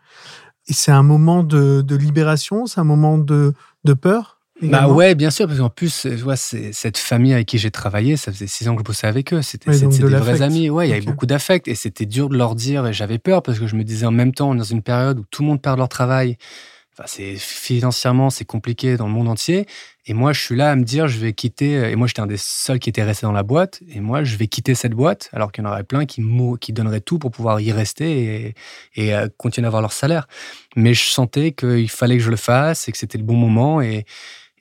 [0.68, 3.54] Et c'est un moment de, libération, c'est un moment de,
[4.02, 8.16] peur bah ouais, bien sûr, parce qu'en plus, vois, cette famille avec qui j'ai travaillé,
[8.16, 9.42] ça faisait six ans que je bossais avec eux.
[9.42, 10.70] C'était des vrais amis.
[10.70, 12.86] Ouais, il y avait beaucoup d'affect et c'était dur de leur dire.
[12.86, 14.84] Et j'avais peur parce que je me disais en même temps, on est dans une
[14.84, 16.38] période où tout le monde perd leur travail.
[16.94, 19.66] Enfin, c'est financièrement, c'est compliqué dans le monde entier.
[20.06, 21.92] Et moi, je suis là à me dire, je vais quitter.
[21.92, 23.82] Et moi, j'étais un des seuls qui était resté dans la boîte.
[23.90, 26.24] Et moi, je vais quitter cette boîte, alors qu'il y en aurait plein qui,
[26.60, 28.56] qui donneraient tout pour pouvoir y rester et,
[28.96, 30.28] et euh, continuer à avoir leur salaire.
[30.76, 33.82] Mais je sentais qu'il fallait que je le fasse et que c'était le bon moment.
[33.82, 34.06] Et,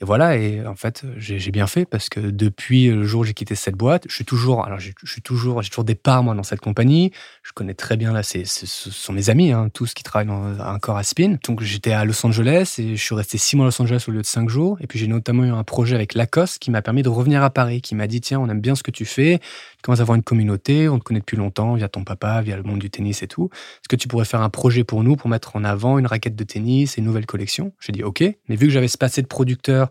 [0.02, 3.34] et voilà, et en fait, j'ai bien fait parce que depuis le jour où j'ai
[3.34, 6.42] quitté cette boîte, je suis toujours, alors je toujours, j'ai toujours des parts moi dans
[6.42, 7.12] cette compagnie.
[7.42, 10.58] Je connais très bien là, c'est, ce sont mes amis, hein, tous qui travaillent dans
[10.58, 11.36] un corps à spin.
[11.44, 14.10] Donc j'étais à Los Angeles et je suis resté six mois à Los Angeles au
[14.10, 14.78] lieu de cinq jours.
[14.80, 17.50] Et puis j'ai notamment eu un projet avec Lacoste qui m'a permis de revenir à
[17.50, 19.38] Paris, qui m'a dit tiens, on aime bien ce que tu fais,
[19.80, 22.54] tu commences à avoir une communauté, on te connaît depuis longtemps via ton papa, via
[22.54, 23.48] le monde du tennis et tout.
[23.52, 26.36] Est-ce que tu pourrais faire un projet pour nous pour mettre en avant une raquette
[26.36, 27.72] de tennis et une nouvelle collection?
[27.80, 29.90] J'ai dit ok, mais vu que j'avais ce passé de producteur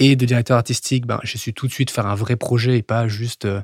[0.00, 2.82] et de directeur artistique, ben, je suis tout de suite faire un vrai projet et
[2.82, 3.60] pas juste euh,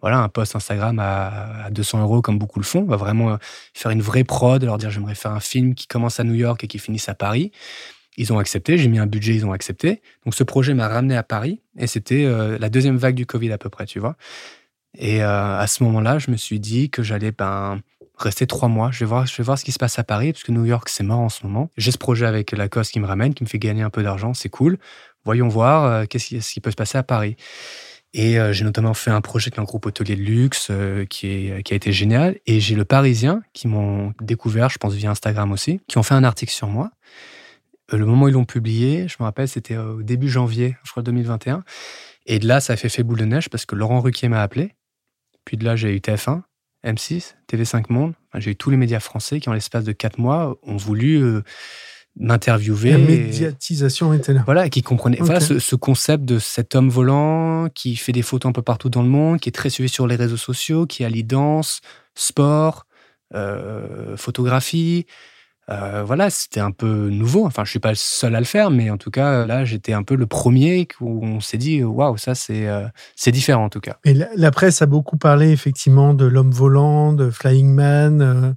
[0.00, 2.80] voilà, un post Instagram à, 200 euros comme beaucoup le font.
[2.80, 3.36] On va vraiment euh,
[3.72, 6.64] faire une vraie prod, leur dire j'aimerais faire un film qui commence à New York
[6.64, 7.52] et qui finisse à Paris.
[8.16, 10.02] Ils ont accepté, j'ai mis un budget, ils ont accepté.
[10.24, 13.52] Donc ce projet m'a ramené à Paris et c'était euh, la deuxième vague du Covid
[13.52, 14.16] à peu près, tu vois.
[14.96, 17.80] Et à ce moment-là, je me suis dit que j'allais ben,
[18.16, 18.90] rester trois mois.
[18.92, 20.64] Je vais, voir, je vais voir ce qui se passe à Paris, parce que New
[20.64, 21.70] York, c'est mort en ce moment.
[21.76, 24.34] J'ai ce projet avec Lacoste qui me ramène, qui me fait gagner un peu d'argent,
[24.34, 24.78] c'est cool
[25.24, 27.36] voyons voir euh, qu'est-ce qui, peut se passer à Paris.
[28.12, 31.26] Et euh, j'ai notamment fait un projet avec un groupe hôtelier de luxe euh, qui,
[31.26, 32.38] est, qui a été génial.
[32.46, 36.14] Et j'ai le Parisien qui m'ont découvert, je pense via Instagram aussi, qui ont fait
[36.14, 36.90] un article sur moi.
[37.90, 41.02] le moment où ils l'ont publié, je me rappelle, c'était au début janvier, je crois
[41.02, 41.64] 2021.
[42.26, 44.42] Et de là, ça a fait fait boule de neige parce que Laurent Ruquier m'a
[44.42, 44.74] appelé.
[45.44, 46.42] Puis de là, j'ai eu TF1,
[46.84, 48.14] M6, TV5 Monde.
[48.34, 51.42] j'ai eu tous les médias français qui, en l'espace de quatre mois, ont voulu
[52.16, 52.92] m'interviewer.
[52.92, 54.42] La médiatisation était là.
[54.44, 58.52] Voilà, qui comprenait voilà, ce, concept de cet homme volant qui fait des photos un
[58.52, 61.24] peu partout dans le monde, qui est très suivi sur les réseaux sociaux, qui allie
[61.24, 61.80] danse,
[62.14, 62.86] sport,
[63.34, 65.06] euh, photographie.
[65.70, 67.46] Euh, voilà, c'était un peu nouveau.
[67.46, 69.92] Enfin, je suis pas le seul à le faire, mais en tout cas, là, j'étais
[69.92, 73.68] un peu le premier où on s'est dit, waouh, ça, c'est euh, c'est différent en
[73.70, 73.96] tout cas.
[74.04, 78.54] Et la, presse a beaucoup parlé effectivement de l'homme volant, de Flying Man.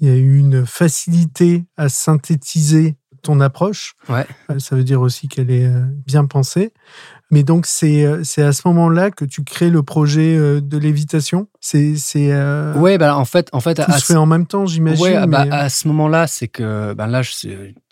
[0.00, 3.94] Il y a eu une facilité à synthétiser ton approche.
[4.08, 4.26] Ouais.
[4.50, 6.72] Euh, ça veut dire aussi qu'elle est euh, bien pensée.
[7.30, 11.48] Mais donc, c'est, euh, c'est à ce moment-là que tu crées le projet de lévitation?
[11.60, 11.96] C'est.
[11.96, 12.34] c'est
[12.74, 13.48] Ouais, bah, en fait.
[13.52, 15.04] En fait tout se fait en même temps, j'imagine.
[15.04, 17.32] Ouais, bah, à ce moment-là, c'est que ben là, je,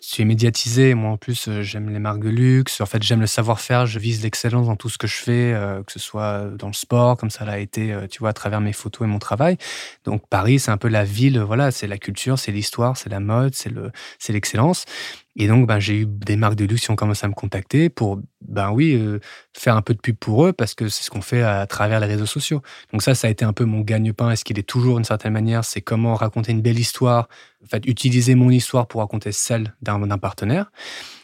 [0.01, 0.93] suis médiatisé.
[0.93, 2.81] Moi, en plus, j'aime les marques de luxe.
[2.81, 3.85] En fait, j'aime le savoir-faire.
[3.85, 5.55] Je vise l'excellence dans tout ce que je fais,
[5.85, 8.73] que ce soit dans le sport, comme ça l'a été, tu vois, à travers mes
[8.73, 9.57] photos et mon travail.
[10.05, 11.39] Donc, Paris, c'est un peu la ville.
[11.39, 14.85] Voilà, c'est la culture, c'est l'histoire, c'est la mode, c'est le, c'est l'excellence.
[15.35, 17.87] Et donc, ben, j'ai eu des marques de luxe qui ont commencé à me contacter
[17.89, 19.19] pour, ben oui, euh,
[19.53, 22.01] faire un peu de pub pour eux parce que c'est ce qu'on fait à, travers
[22.01, 22.61] les réseaux sociaux.
[22.91, 24.31] Donc ça, ça a été un peu mon gagne-pain.
[24.31, 27.27] Est-ce qu'il est toujours d'une certaine manière C'est comment raconter une belle histoire,
[27.63, 30.71] en fait, utiliser mon histoire pour raconter celle d'un partenaire.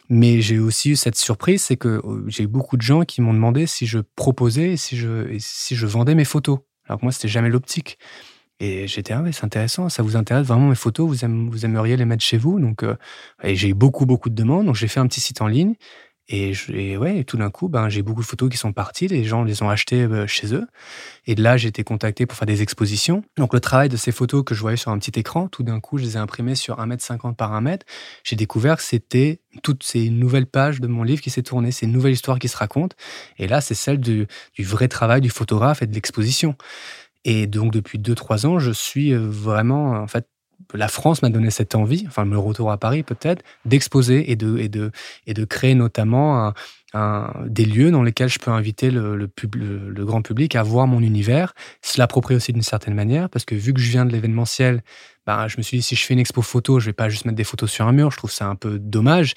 [0.10, 3.22] Mais j'ai aussi eu cette surprise, c'est que euh, j'ai eu beaucoup de gens qui
[3.22, 6.60] m'ont demandé si je proposais si je, si je vendais mes photos.
[6.86, 7.98] Alors que moi, c'était jamais l'optique.
[8.62, 11.98] Et j'étais, ah ouais, c'est intéressant, ça vous intéresse vraiment mes photos, vous, vous aimeriez
[11.98, 12.60] les mettre chez vous.
[12.60, 12.96] Donc, euh,
[13.44, 14.68] et j'ai eu beaucoup, beaucoup de demandes.
[14.68, 15.76] Donc, j'ai fait un petit site en ligne.
[16.28, 19.08] Et, je, ouais, tout d'un coup, ben, j'ai beaucoup de photos qui sont parties.
[19.08, 20.66] Les gens les ont achetées euh, chez eux.
[21.28, 23.24] Et de là, j'ai été contacté pour faire des expositions.
[23.38, 25.80] Donc, le travail de ces photos que je voyais sur un petit écran, tout d'un
[25.80, 27.78] coup, je les ai imprimées sur 1m50 par 1 m
[28.24, 31.88] J'ai découvert que c'était toutes ces nouvelles pages de mon livre qui s'est tourné, ces
[31.88, 32.96] nouvelles histoires qui se racontent.
[33.38, 36.56] Et là, c'est celle du, du vrai travail du photographe et de l'exposition.
[37.24, 40.28] Et donc, depuis 2-3 ans, je suis euh, vraiment, en fait,
[40.74, 44.92] la France m'a donné cette envie, enfin le retour à Paris peut-être, d'exposer et de,
[45.46, 46.54] créer notamment
[47.46, 49.30] des lieux dans lesquels je peux inviter le,
[50.06, 53.74] grand public à voir mon univers, se l'approprier aussi d'une certaine manière, parce que vu
[53.74, 54.82] que je viens de l'événementiel,
[55.26, 57.26] ben, je me suis dit si je fais une expo photo, je vais pas juste
[57.26, 59.34] mettre des photos sur un mur, je trouve ça un peu dommage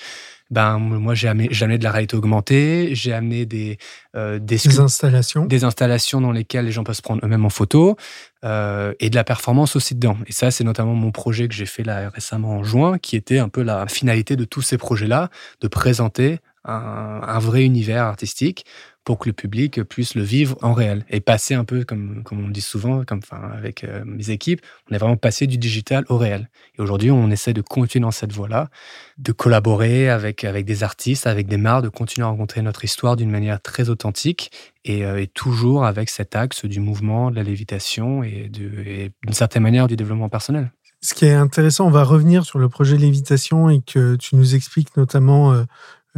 [0.51, 3.79] ben moi j'ai amené, amené, de la réalité augmentée, j'ai amené des,
[4.17, 7.97] euh, des, installations, des installations dans lesquelles les gens peuvent se prendre eux-mêmes en photo
[8.45, 10.17] euh, et de la performance aussi dedans.
[10.27, 13.39] Et ça c'est notamment mon projet que j'ai fait là récemment en juin, qui était
[13.39, 15.31] un peu la finalité de tous ces projets-là,
[15.61, 18.65] de présenter un, vrai univers artistique
[19.05, 22.45] pour que le public puisse le vivre en réel et passer un peu, comme, comme
[22.45, 26.05] on dit souvent, comme, enfin, avec euh, mes équipes, on est vraiment passé du digital
[26.11, 26.51] au réel.
[26.77, 28.69] Et aujourd'hui, on essaie de continuer dans cette voie-là,
[29.17, 33.17] de collaborer avec, avec des artistes, avec des marques, de continuer à rencontrer notre histoire
[33.17, 34.51] d'une manière très authentique
[34.85, 39.63] et, euh, et, toujours avec cet axe du mouvement, de la lévitation et d'une certaine
[39.63, 40.71] manière du développement personnel.
[41.01, 44.57] Ce qui est intéressant, on va revenir sur le projet Lévitation et que tu nous
[44.57, 45.63] expliques notamment euh,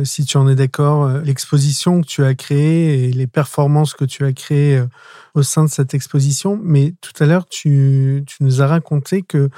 [0.04, 4.04] si tu en es d'accord, euh, l'exposition que tu as créée et les performances que
[4.04, 4.86] tu as créées euh,
[5.34, 6.58] au sein de cette exposition.
[6.62, 9.50] Mais tout à l'heure, tu, tu, nous as raconté que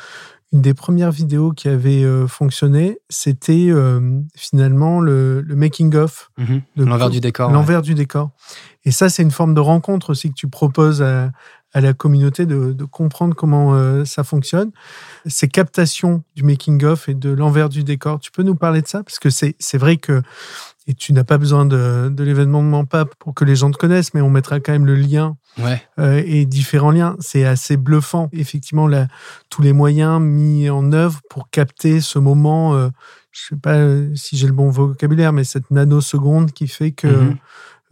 [0.52, 6.30] une des premières vidéos qui avait euh, fonctionné, c'était euh, finalement le, making-of.
[6.36, 6.62] Mhm.
[6.76, 7.50] L'envers du décor.
[7.50, 8.30] L'envers du décor.
[8.84, 11.30] Et ça, c'est une forme de rencontre aussi que tu proposes à,
[11.80, 14.70] la communauté de, comprendre comment euh, ça fonctionne.
[15.26, 19.02] Ces captations du making-of et de l'envers du décor, tu peux nous parler de ça?
[19.02, 20.22] Parce que c'est vrai que
[20.86, 23.76] et tu n'as pas besoin de, de l'événement de Mampa pour que les gens te
[23.76, 25.36] connaissent, mais on mettra quand même le lien
[25.98, 27.16] euh, et différents liens.
[27.20, 28.28] C'est assez bluffant.
[28.32, 29.06] Effectivement, là,
[29.48, 32.88] tous les moyens mis en œuvre pour capter ce moment, euh,
[33.30, 36.90] je ne sais pas euh, si j'ai le bon vocabulaire, mais cette nanoseconde qui fait
[36.90, 37.06] que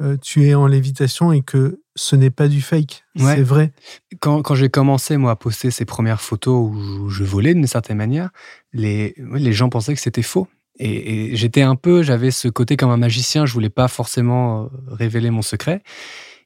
[0.00, 0.18] mhm.
[0.18, 3.04] tu es en lévitation et que ce n'est pas du fake.
[3.18, 3.72] C'est vrai.
[4.20, 7.98] Quand, quand j'ai commencé, moi, à poster ces premières photos où je volais d'une certaine
[7.98, 8.30] manière,
[8.72, 10.48] les, les gens pensaient que c'était faux.
[10.78, 14.68] Et, j'étais un peu, j'avais ce côté comme un magicien, je voulais pas forcément euh,
[14.86, 15.82] révéler mon secret.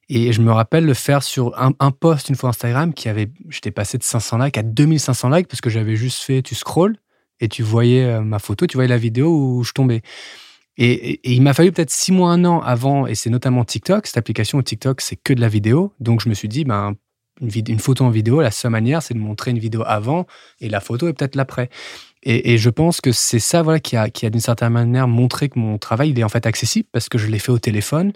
[0.09, 3.71] Et je me rappelle le faire sur un, post une fois Instagram qui avait, j'étais
[3.71, 6.97] passé de 500 likes à 2500 likes parce que j'avais juste fait, tu scrolls
[7.39, 10.03] et tu voyais euh, ma photo, tu voyais la vidéo où je tombais.
[10.77, 14.17] Et, il m'a fallu peut-être six mois, un an avant, et c'est notamment TikTok, cette
[14.17, 15.93] application TikTok, c'est que de la vidéo.
[16.01, 16.95] Donc je me suis dit, ben,
[17.41, 20.27] une, photo en vidéo, la seule manière, c'est de montrer une vidéo avant
[20.61, 21.69] et la photo est peut-être l'après.
[22.27, 25.51] Et, je pense que c'est ça voilà, qui a, qui a d'une certaine manière montré
[25.51, 28.13] que mon travail il est en fait accessible parce que je l'ai fait au téléphone.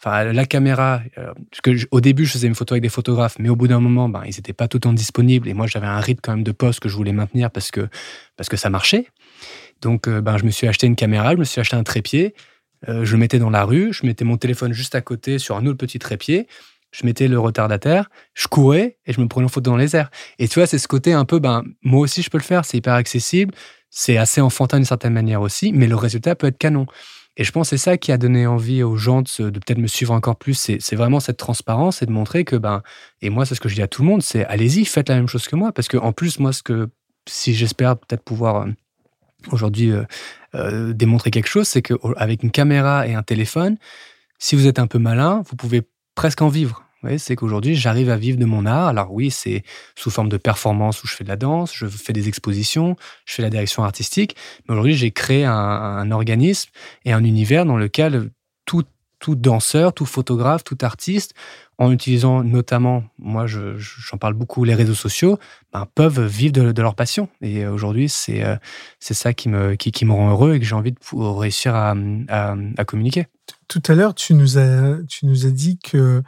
[0.00, 3.36] Enfin, la caméra, euh, parce que au début, je faisais une photo avec des photographes,
[3.40, 5.48] mais au bout d'un moment, ben, ils n'étaient pas tout le temps disponibles.
[5.48, 7.88] Et moi, j'avais un rythme quand même de poste que je voulais maintenir parce que,
[8.36, 9.08] parce que ça marchait.
[9.80, 12.34] Donc, euh, ben, je me suis acheté une caméra, je me suis acheté un trépied,
[12.88, 15.56] euh, je le mettais dans la rue, je mettais mon téléphone juste à côté sur
[15.56, 16.46] un autre petit trépied
[16.90, 20.10] je mettais le retardataire, je courais et je me prenais en photo dans les airs.
[20.38, 22.64] Et tu vois, c'est ce côté un peu, ben, moi aussi je peux le faire,
[22.64, 23.54] c'est hyper accessible,
[23.90, 26.86] c'est assez enfantin d'une certaine manière aussi, mais le résultat peut être canon.
[27.36, 29.86] Et je pense que c'est ça qui a donné envie aux gens de, peut-être me
[29.86, 30.54] suivre encore plus.
[30.80, 32.82] C'est vraiment cette transparence et de montrer que, ben,
[33.22, 35.14] et moi, c'est ce que je dis à tout le monde, c'est allez-y, faites la
[35.14, 35.70] même chose que moi.
[35.70, 36.88] Parce que en plus, moi, ce que,
[37.28, 38.66] si j'espère peut-être pouvoir euh,
[39.50, 40.04] aujourd'hui euh,
[40.54, 43.76] euh, démontrer quelque chose, c'est qu'avec une caméra et un téléphone,
[44.38, 45.82] si vous êtes un peu malin, vous pouvez
[46.14, 46.84] presque en vivre.
[47.18, 48.88] c'est qu'aujourd'hui, j'arrive à vivre de mon art.
[48.88, 49.62] Alors oui, c'est
[49.94, 53.34] sous forme de performance où je fais de la danse, je fais des expositions, je
[53.34, 54.36] fais la direction artistique.
[54.66, 56.70] Mais aujourd'hui, j'ai créé un, organisme
[57.04, 58.30] et un univers dans lequel
[58.64, 58.84] tout,
[59.18, 61.34] tout danseur, tout photographe, tout artiste,
[61.78, 65.38] en utilisant notamment, moi j'en parle beaucoup, les réseaux sociaux,
[65.72, 67.28] ben, peuvent vivre de, leur passion.
[67.40, 68.56] Et aujourd'hui, c'est euh,
[69.00, 71.74] c'est ça qui me, qui, qui, me rend heureux et que j'ai envie de réussir
[71.74, 71.94] à,
[72.28, 73.26] à communiquer.
[73.68, 76.22] Tout à l'heure, tu nous as, tu nous as dit que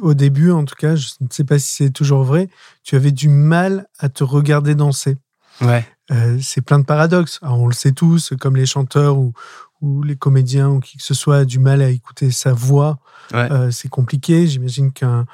[0.00, 2.48] au début, en tout cas, je ne sais pas si c'est toujours vrai,
[2.82, 5.16] tu avais du mal à te regarder danser.
[5.60, 5.86] Ouais.
[6.10, 7.38] Euh, c'est plein de paradoxes.
[7.42, 9.32] on le sait tous, comme les chanteurs ou,
[9.80, 12.98] ou, les comédiens ou qui que ce soit a du mal à écouter sa voix.
[13.34, 14.46] Euh, c'est compliqué.
[14.46, 15.26] J'imagine qu'un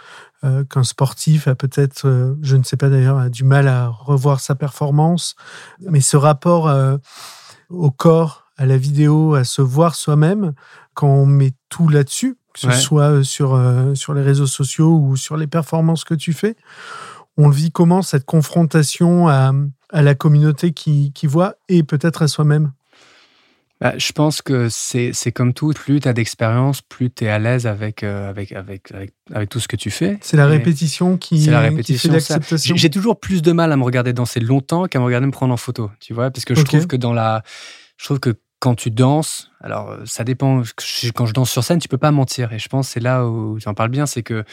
[0.45, 4.41] euh, qu'un sportif a peut-être, je ne sais pas d'ailleurs, a du mal à revoir
[4.41, 5.35] sa performance.
[5.81, 6.71] Mais ce rapport
[7.71, 10.53] au corps, à la vidéo, à se voir soi-même,
[10.95, 14.97] quand on met tout là-dessus, que ce soit euh, sur, euh, sur les réseaux sociaux
[14.97, 16.57] ou sur les performances que tu fais,
[17.37, 19.53] on le vit comment cette confrontation à,
[19.93, 22.73] à la communauté qui, qui voit et peut-être à soi-même?
[23.81, 27.39] Bah, je pense que c'est comme tout, plus tu as d'expérience, plus tu es à
[27.39, 28.91] l'aise avec, euh, avec, avec,
[29.35, 30.19] avec, tout ce que tu fais.
[30.23, 32.77] C'est la répétition qui, la répétition, fait l'acceptation.
[32.77, 35.53] J'ai toujours plus de mal à me regarder danser longtemps qu'à me regarder me prendre
[35.53, 37.43] en photo, tu vois, parce que je trouve que dans la...
[37.99, 40.63] Je trouve que quand tu danses, alors euh, ça dépend.
[41.15, 42.53] Quand je danse sur scène, tu peux pas mentir.
[42.53, 44.45] Et je pense c'est là où tu en parles bien, c'est que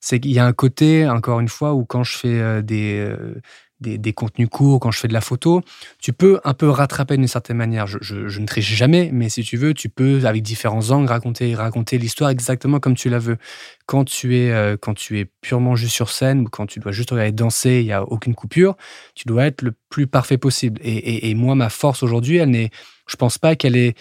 [0.00, 2.98] c'est qu'il y a un côté, encore une fois, où quand je fais euh, des,
[2.98, 3.34] euh,
[3.80, 5.62] des, contenus courts, quand je fais de la photo,
[6.00, 7.86] tu peux un peu rattraper d'une certaine manière.
[7.86, 11.98] Je, ne triche jamais, mais si tu veux, tu peux, avec différents angles, raconter, raconter
[11.98, 13.38] l'histoire exactement comme tu la veux.
[13.86, 16.92] Quand tu, es, euh, quand tu es purement juste sur scène ou quand tu dois
[16.92, 18.76] juste regarder danser, il n'y a aucune coupure,
[19.14, 20.80] tu dois être le plus parfait possible.
[20.84, 22.70] Et, et moi, ma force aujourd'hui, elle n'est,
[23.08, 23.96] je pense pas qu'elle est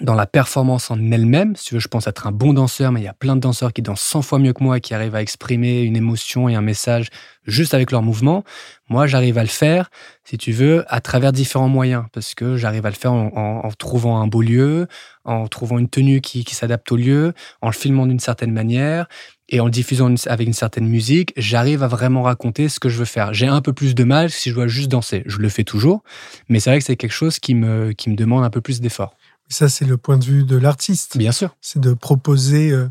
[0.00, 1.54] dans la performance en elle-même.
[1.56, 3.40] Si tu veux, je pense être un bon danseur, mais il y a plein de
[3.40, 6.48] danseurs qui dansent 100 fois mieux que moi et qui arrivent à exprimer une émotion
[6.48, 7.08] et un message
[7.46, 8.44] juste avec leur mouvement.
[8.88, 9.90] Moi, j'arrive à le faire,
[10.24, 14.20] si tu veux, à travers différents moyens, parce que j'arrive à le faire en, trouvant
[14.20, 14.88] un beau lieu,
[15.24, 19.06] en trouvant une tenue qui, s'adapte au lieu, en le filmant d'une certaine manière
[19.50, 22.98] et en le diffusant avec une certaine musique, j'arrive à vraiment raconter ce que je
[22.98, 23.34] veux faire.
[23.34, 25.22] J'ai un peu plus de mal si je dois juste danser.
[25.26, 26.02] Je le fais toujours,
[26.48, 28.80] mais c'est vrai que c'est quelque chose qui me, qui me demande un peu plus
[28.80, 29.14] d'effort.
[29.48, 31.16] Ça, c'est le point de vue de l'artiste.
[31.16, 31.54] Bien sûr.
[31.60, 32.88] C'est de proposer euh,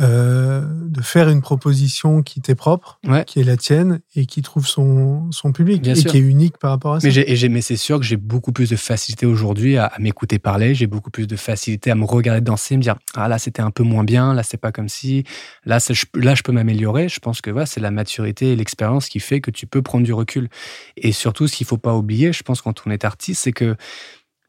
[0.00, 4.64] euh, de faire une proposition qui t'est propre, qui est la tienne et qui trouve
[4.64, 7.08] son, son public et qui est unique par rapport à ça.
[7.08, 10.86] Mais, mais c'est sûr que j'ai beaucoup plus de facilité aujourd'hui à, m'écouter parler, j'ai
[10.86, 13.82] beaucoup plus de facilité à me regarder danser, me dire ah là c'était un peu
[13.82, 15.24] moins bien, là c'est pas comme si,
[15.64, 17.08] là je, là je peux m'améliorer.
[17.08, 20.04] Je pense que voilà, c'est la maturité et l'expérience qui fait que tu peux prendre
[20.04, 20.48] du recul.
[20.96, 23.76] Et surtout, ce qu'il faut pas oublier, je pense quand on est artiste, c'est que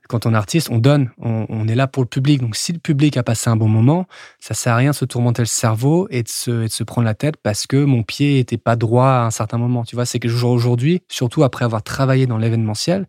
[0.10, 2.42] quand on est artiste, on donne, on, est là pour le public.
[2.42, 4.08] Donc si le public a passé un bon moment,
[4.40, 7.38] ça sert à rien de se tourmenter le cerveau et de se, prendre la tête
[7.38, 9.86] parce que mon pied était pas droit à un certain moment.
[9.86, 13.06] Tu vois, c'est que aujourd'hui, surtout après avoir travaillé dans l'événementiel,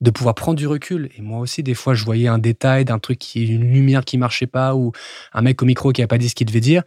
[0.00, 1.10] de pouvoir prendre du recul.
[1.18, 4.16] Et moi aussi, des fois, je voyais un détail d'un truc qui, une lumière qui
[4.16, 4.92] marchait pas ou
[5.34, 6.82] un mec au micro qui a pas dit ce qu'il devait dire.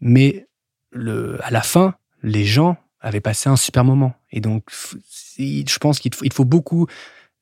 [0.00, 0.48] Mais
[0.92, 4.14] à la fin, les gens avaient passé un super moment.
[4.32, 4.64] Et donc,
[5.38, 6.88] je pense qu'il faut, il faut beaucoup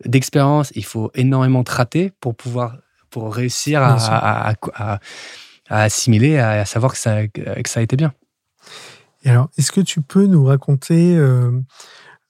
[0.04, 2.78] d'expérience, il faut énormément de rater pour pouvoir
[3.10, 4.54] pour réussir à,
[5.68, 8.12] assimiler, à, savoir que ça, que ça a été bien.
[9.24, 11.50] Et alors, est-ce que tu peux nous raconter euh,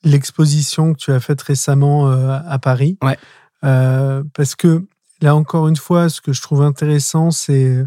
[0.02, 2.98] l'exposition que tu as faite récemment euh, à Paris?
[3.02, 3.18] Ouais.
[3.64, 4.86] Euh, parce que
[5.20, 7.84] là, encore une fois, ce que je trouve intéressant, c'est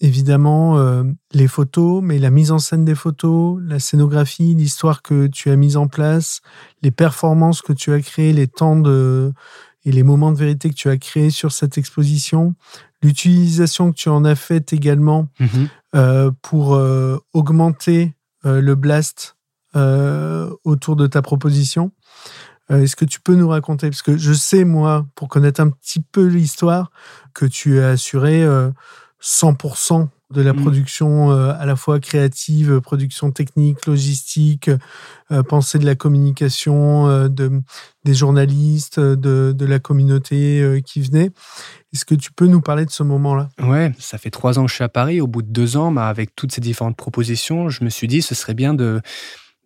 [0.00, 5.26] évidemment euh, les photos, mais la mise en scène des photos, la scénographie, l'histoire que
[5.26, 6.40] tu as mise en place,
[6.82, 9.32] les performances que tu as créées, les temps de
[9.86, 12.54] et les moments de vérité que tu as créés sur cette exposition,
[13.02, 15.68] l'utilisation que tu en as faite également mhm.
[15.94, 19.36] euh, pour euh, augmenter le blast
[19.74, 21.92] autour de ta proposition.
[22.70, 26.00] Est-ce que tu peux nous raconter Parce que je sais, moi, pour connaître un petit
[26.00, 26.90] peu l'histoire,
[27.34, 28.46] que tu as assuré
[29.22, 30.62] 100% de la mmh.
[30.62, 34.70] production euh, à la fois créative, production technique, logistique,
[35.32, 37.50] euh, pensée de la communication, euh, de,
[38.04, 41.30] des journalistes, de, de la communauté qui venait.
[41.92, 43.48] Est-ce que tu peux nous parler de ce moment-là?
[43.60, 45.20] Ouais, ça fait trois ans que je suis à Paris.
[45.20, 48.22] Au bout de deux ans, bah, avec toutes ces différentes propositions, je me suis dit
[48.22, 49.00] ce serait bien de,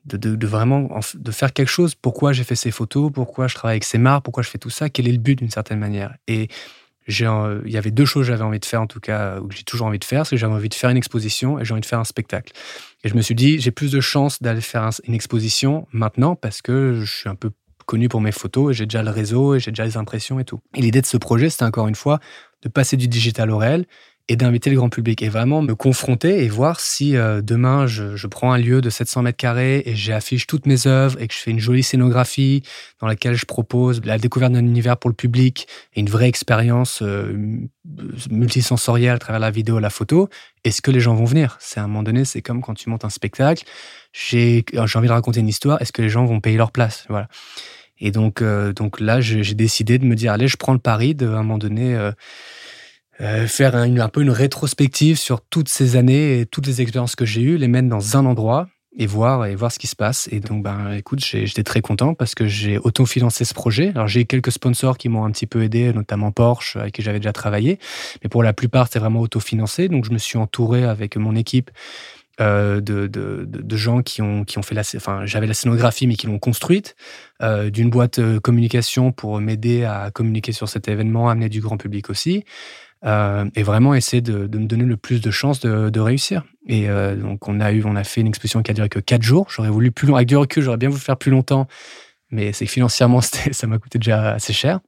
[0.07, 1.95] de, de, vraiment de faire quelque chose.
[1.95, 3.13] Pourquoi j'ai fait ces photos?
[3.13, 4.25] Pourquoi je travaille avec ces marques?
[4.25, 4.89] Pourquoi je fais tout ça?
[4.89, 6.15] Quel est le but d'une certaine manière?
[6.27, 6.49] Et
[7.07, 9.55] il y avait deux choses que j'avais envie de faire, en tout cas, ou que
[9.55, 11.73] j'ai toujours envie de faire, c'est que j'avais envie de faire une exposition et j'ai
[11.73, 12.53] envie de faire un spectacle.
[13.05, 16.63] Et je me suis dit, j'ai plus de chances d'aller faire une exposition maintenant parce
[16.63, 17.51] que je suis un peu
[17.87, 20.45] connu pour mes photos et j'ai déjà le réseau et j'ai déjà les impressions et
[20.45, 20.61] tout.
[20.75, 22.21] Et l'idée de ce projet, c'était encore une fois
[22.63, 23.85] de passer du digital au réel
[24.29, 28.27] et d'inviter le grand public et vraiment me confronter et voir si euh, demain je,
[28.27, 31.39] prends un lieu de 700 mètres carrés et j'affiche toutes mes œuvres et que je
[31.39, 32.63] fais une jolie scénographie
[33.01, 37.03] dans laquelle je propose la découverte d'un univers pour le public et une vraie expérience
[37.03, 37.59] euh,
[38.31, 40.31] multisensorielle à travers la vidéo la photo,
[40.65, 41.59] est-ce que les gens vont venir?
[41.61, 43.65] C'est à un moment donné, c'est comme quand tu montes un spectacle,
[44.13, 47.05] j'ai envie de raconter une histoire, est-ce que les gens vont payer leur place?
[47.11, 47.29] Voilà.
[47.99, 51.15] Et donc, euh, donc là, j'ai décidé de me dire, allez, je prends le pari
[51.15, 52.13] de, un moment donné, euh,
[53.19, 57.43] faire un, peu une rétrospective sur toutes ces années et toutes les expériences que j'ai
[57.43, 60.29] eues, les mettre dans un endroit et voir et voir ce qui se passe.
[60.31, 63.91] Et donc, ben, écoute, j'étais très content parce que j'ai autofinancé ce projet.
[63.91, 67.19] Alors, j'ai quelques sponsors qui m'ont un petit peu aidé, notamment Porsche, avec qui j'avais
[67.19, 67.79] déjà travaillé.
[68.23, 69.89] Mais pour la plupart, c'est vraiment autofinancé.
[69.89, 71.71] Donc, je me suis entouré avec mon équipe
[72.41, 74.83] euh, de, de, de, gens qui ont, qui ont fait la...
[74.97, 76.95] Enfin, j'avais la scénographie, mais qui l'ont construite,
[77.43, 82.11] euh, d'une boîte communication pour m'aider à communiquer sur cet événement, amener du grand public
[82.11, 82.45] aussi.
[83.07, 86.43] Euh, et vraiment essayer de, me donner le plus de chances de, réussir.
[86.67, 88.99] Et euh, donc, on a, eu, on a fait une exposition qui a duré que
[88.99, 89.47] 4 jours.
[89.51, 91.67] J'aurais voulu plus long, avec du recul, j'aurais bien voulu faire plus longtemps,
[92.31, 93.21] mais c'est financièrement,
[93.53, 94.81] ça m'a coûté déjà assez cher.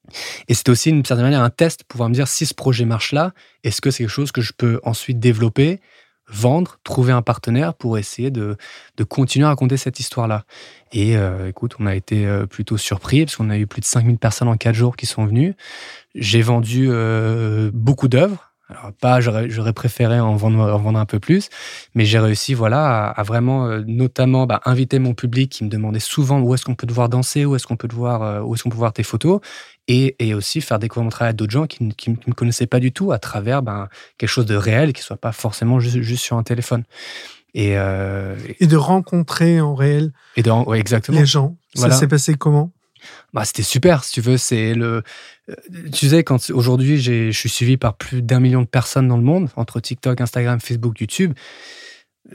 [0.49, 2.87] Et c'était aussi, d'une certaine manière, un test pour pouvoir me dire si ce projet
[2.87, 3.33] marche là,
[3.65, 5.81] est-ce que c'est quelque chose que je peux ensuite développer
[6.29, 8.57] vendre, trouver un partenaire pour essayer de,
[8.97, 10.45] de continuer à raconter cette histoire-là.
[10.93, 13.87] Et euh, écoute, on a été euh, plutôt surpris parce qu'on a eu plus de
[13.87, 15.55] 5000 personnes en 4 jours qui sont venues.
[16.15, 18.46] J'ai vendu euh, beaucoup d'œuvres.
[18.69, 21.51] Alors pas, j'aurais préféré en vendre, en vendre un peu plus,
[21.95, 26.41] mais j'ai réussi voilà à, vraiment, notamment, bah, inviter mon public qui me demandait souvent
[26.41, 28.65] où est-ce qu'on peut te voir danser, où est-ce qu'on peut te voir, où est-ce
[28.65, 29.41] qu'on peut voir tes photos,
[29.89, 31.93] et, aussi faire découvrir mon travail à d'autres gens qui ne
[32.27, 35.17] me connaissaient pas du tout à travers ben, quelque chose de réel qui ne soit
[35.17, 36.85] pas forcément juste, sur un téléphone.
[37.55, 41.19] Et, euh, et, de rencontrer en réel et de, exactement.
[41.19, 41.57] les gens.
[41.75, 42.71] Ça s'est passé comment?
[43.33, 44.37] Bah, C'était super, si tu veux.
[44.37, 45.03] C'est le,
[45.49, 45.55] euh,
[45.93, 49.23] tu sais, quand aujourd'hui je suis suivi par plus d'un million de personnes dans le
[49.23, 51.33] monde, entre TikTok, Instagram, Facebook, YouTube.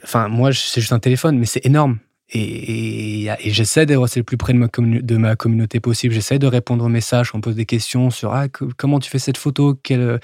[0.03, 1.99] Enfin, moi, c'est juste un téléphone, mais c'est énorme.
[2.33, 6.13] Et, j'essaie d'être le plus près de ma, communauté possible.
[6.13, 7.31] J'essaie de répondre aux messages.
[7.33, 10.21] On me pose des questions sur ah, comment tu fais cette photo, quel,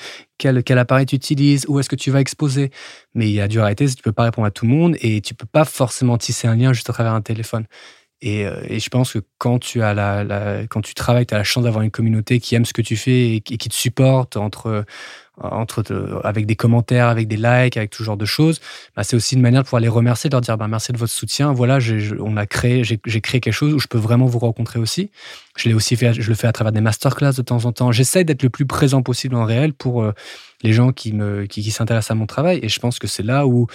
[0.77, 2.71] appareil tu utilises, où est-ce que tu vas exposer?
[3.13, 5.19] Mais il y a du réalité, tu peux pas répondre à tout le monde et
[5.19, 7.65] tu peux pas forcément tisser un lien juste à travers un téléphone.
[8.21, 11.37] Et, euh, et je pense que quand tu, as la, quand tu travailles, tu as
[11.37, 14.37] la chance d'avoir une communauté qui aime ce que tu fais et, qui te supporte
[14.37, 14.85] entre
[15.39, 18.59] entre avec des commentaires, avec des likes, avec tout genre de choses,
[18.95, 20.97] bah, c'est aussi une manière de pouvoir les remercier, de leur dire bah, merci de
[20.97, 21.53] votre soutien.
[21.53, 25.11] Voilà, a créé, j'ai créé quelque chose où je peux vraiment vous rencontrer aussi.
[25.55, 27.91] Je aussi fait, je le fais à travers des masterclass de temps en temps.
[27.91, 30.13] J'essaie d'être le plus présent possible en réel pour euh,
[30.63, 31.13] les gens qui,
[31.49, 32.59] qui s'intéressent à mon travail.
[32.63, 33.67] Et je pense que c'est là où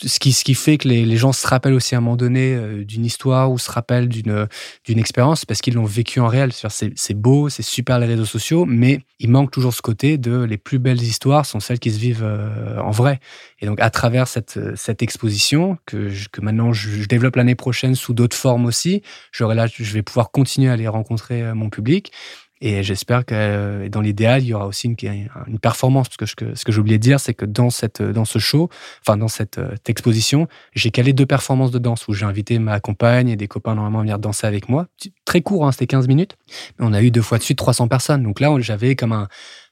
[0.00, 2.16] ce qui, ce qui fait que les, les, gens se rappellent aussi à un moment
[2.16, 4.46] donné euh, d'une histoire ou se rappellent d'une
[4.84, 6.52] d'une expérience parce qu'ils l'ont vécu en réel.
[6.52, 10.58] C'est beau, c'est super les réseaux sociaux, mais il manque toujours ce côté de les
[10.58, 13.20] plus belles histoires sont celles qui se vivent euh, en vrai.
[13.60, 18.14] Et donc à travers cette, cette exposition que, que maintenant je, développe l'année prochaine sous
[18.14, 22.12] d'autres formes aussi, j'aurai là, je vais pouvoir continuer à aller rencontrer euh, mon public
[22.60, 26.08] et j'espère que dans l'idéal, il y aura aussi une, une performance.
[26.08, 28.24] Parce que ce que, ce que j'ai oublié de dire, c'est que dans, cette, dans
[28.24, 28.68] ce show,
[29.00, 32.80] enfin dans cette, euh, exposition, j'ai calé deux performances de danse où j'ai invité ma
[32.80, 34.86] compagne et des copains normalement à venir danser avec moi.
[35.24, 36.36] Très court, hein, c'était 15 minutes.
[36.78, 38.22] Mais on a eu deux fois de suite 300 personnes.
[38.22, 39.28] Donc là, j'avais comme un,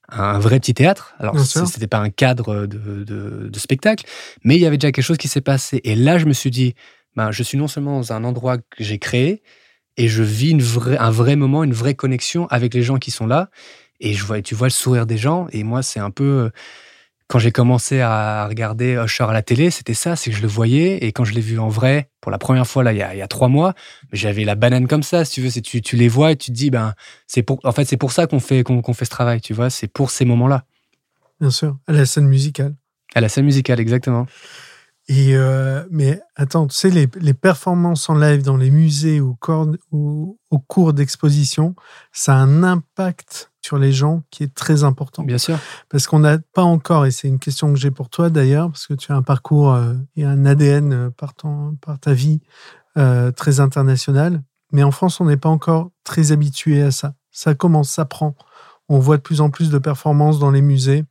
[0.08, 1.14] un vrai petit théâtre.
[1.18, 4.06] Alors, c'était pas un cadre de, de, de, spectacle,
[4.44, 5.80] mais il y avait déjà quelque chose qui s'est passé.
[5.84, 6.74] Et là, je me suis dit,
[7.16, 9.42] ben, je suis non seulement dans un endroit que j'ai créé,
[9.96, 13.10] et je vis une vraie, un vrai moment, une vraie connexion avec les gens qui
[13.10, 13.50] sont là.
[14.00, 15.46] Et je vois, tu vois le sourire des gens.
[15.52, 16.50] Et moi, c'est un peu euh,
[17.28, 20.48] quand j'ai commencé à regarder Usher à la télé, c'était ça, c'est que je le
[20.48, 21.04] voyais.
[21.04, 23.14] Et quand je l'ai vu en vrai, pour la première fois là, il y a,
[23.14, 23.74] il y a trois mois,
[24.12, 25.50] j'avais la banane comme ça, si tu veux.
[25.50, 26.94] C'est tu, tu les vois et tu te dis, ben,
[27.26, 29.70] c'est pour, en fait, c'est pour ça qu'on fait qu'on fait ce travail, tu vois.
[29.70, 30.64] C'est pour ces moments-là.
[31.40, 32.74] Bien sûr, à la scène musicale.
[33.14, 34.26] À la scène musicale, exactement.
[35.08, 39.36] Et euh, mais attends, tu sais, les, les, performances en live dans les musées ou,
[39.92, 41.76] ou au cours d'exposition,
[42.12, 45.24] ça a un impact sur les gens qui est très important.
[45.24, 45.58] Bien sûr.
[45.88, 48.86] Parce qu'on n'a pas encore, et c'est une question que j'ai pour toi d'ailleurs, parce
[48.86, 52.40] que tu as un parcours euh, et un ADN euh, par, ton, par ta vie
[52.96, 54.42] euh, très international,
[54.72, 57.14] mais en France, on n'est pas encore très habitué à ça.
[57.32, 58.34] Ça commence, ça prend.
[58.88, 61.04] On voit de plus en plus de performances dans les musées.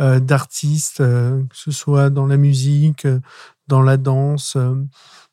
[0.00, 3.20] Euh, d'artistes, euh, que ce soit dans la musique, euh,
[3.68, 4.56] dans la danse,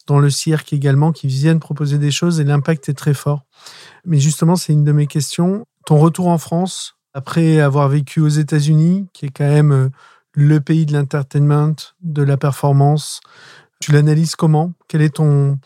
[0.06, 3.44] dans le cirque également, qui viennent proposer des choses et l'impact est très fort.
[4.06, 5.66] Mais justement, c'est une de mes questions.
[5.88, 9.90] Ton retour en France, après avoir vécu aux États-Unis, qui est quand même
[10.34, 13.20] le pays de l'entertainment, de la performance,
[13.80, 14.74] tu l'analyses comment?
[14.88, 15.58] Quel est ton,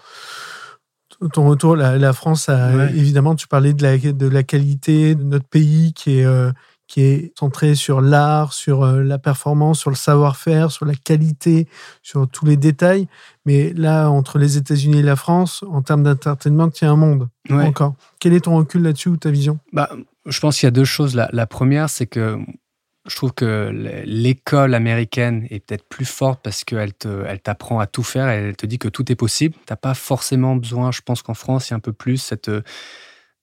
[1.33, 1.75] ton retour?
[1.75, 6.19] La, France, a, évidemment, tu parlais de la, de la qualité de notre pays qui
[6.19, 6.53] est
[6.87, 11.67] qui est centré sur l'art, sur euh, la performance, sur le savoir-faire, sur la qualité,
[12.03, 13.07] sur tous les détails.
[13.45, 16.95] Mais là, entre les États-Unis et la France, en termes d'entertainment, il y a un
[16.95, 17.95] monde encore.
[18.19, 19.59] Quel est ton recul là-dessus ou ta vision?
[19.73, 19.89] Bah,
[20.25, 21.15] Je pense qu'il y a deux choses.
[21.15, 22.37] La, la première, c'est que
[23.07, 23.69] je trouve que
[24.05, 26.93] l'école américaine est peut-être plus forte parce qu'elle
[27.27, 29.53] elle t'apprend à tout faire, elle te dit que tout est possible.
[29.55, 32.17] Tu n'as pas forcément besoin, je pense qu'en France, il y a un peu plus
[32.17, 32.49] cette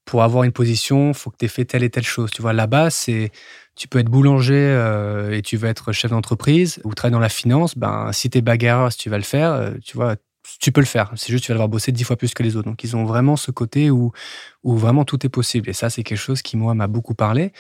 [0.05, 2.31] pour avoir une position, faut que tu aies fait telle et telle chose.
[2.31, 3.31] Tu vois, là-bas, c'est
[3.75, 7.29] tu peux être boulanger euh, et tu veux être chef d'entreprise ou travailler dans la
[7.29, 7.77] finance.
[7.77, 10.17] Ben, si tu es bagarreur, si tu vas le faire, euh, tu vois,
[10.61, 11.13] tu peux le faire.
[11.17, 12.69] C'est juste tu vas devoir bosser dix fois plus que les autres.
[12.69, 14.13] Donc, ils ont vraiment ce côté où,
[14.65, 15.71] où vraiment tout est possible.
[15.71, 17.53] Et ça, c'est quelque chose qui, moi, m'a beaucoup parlé.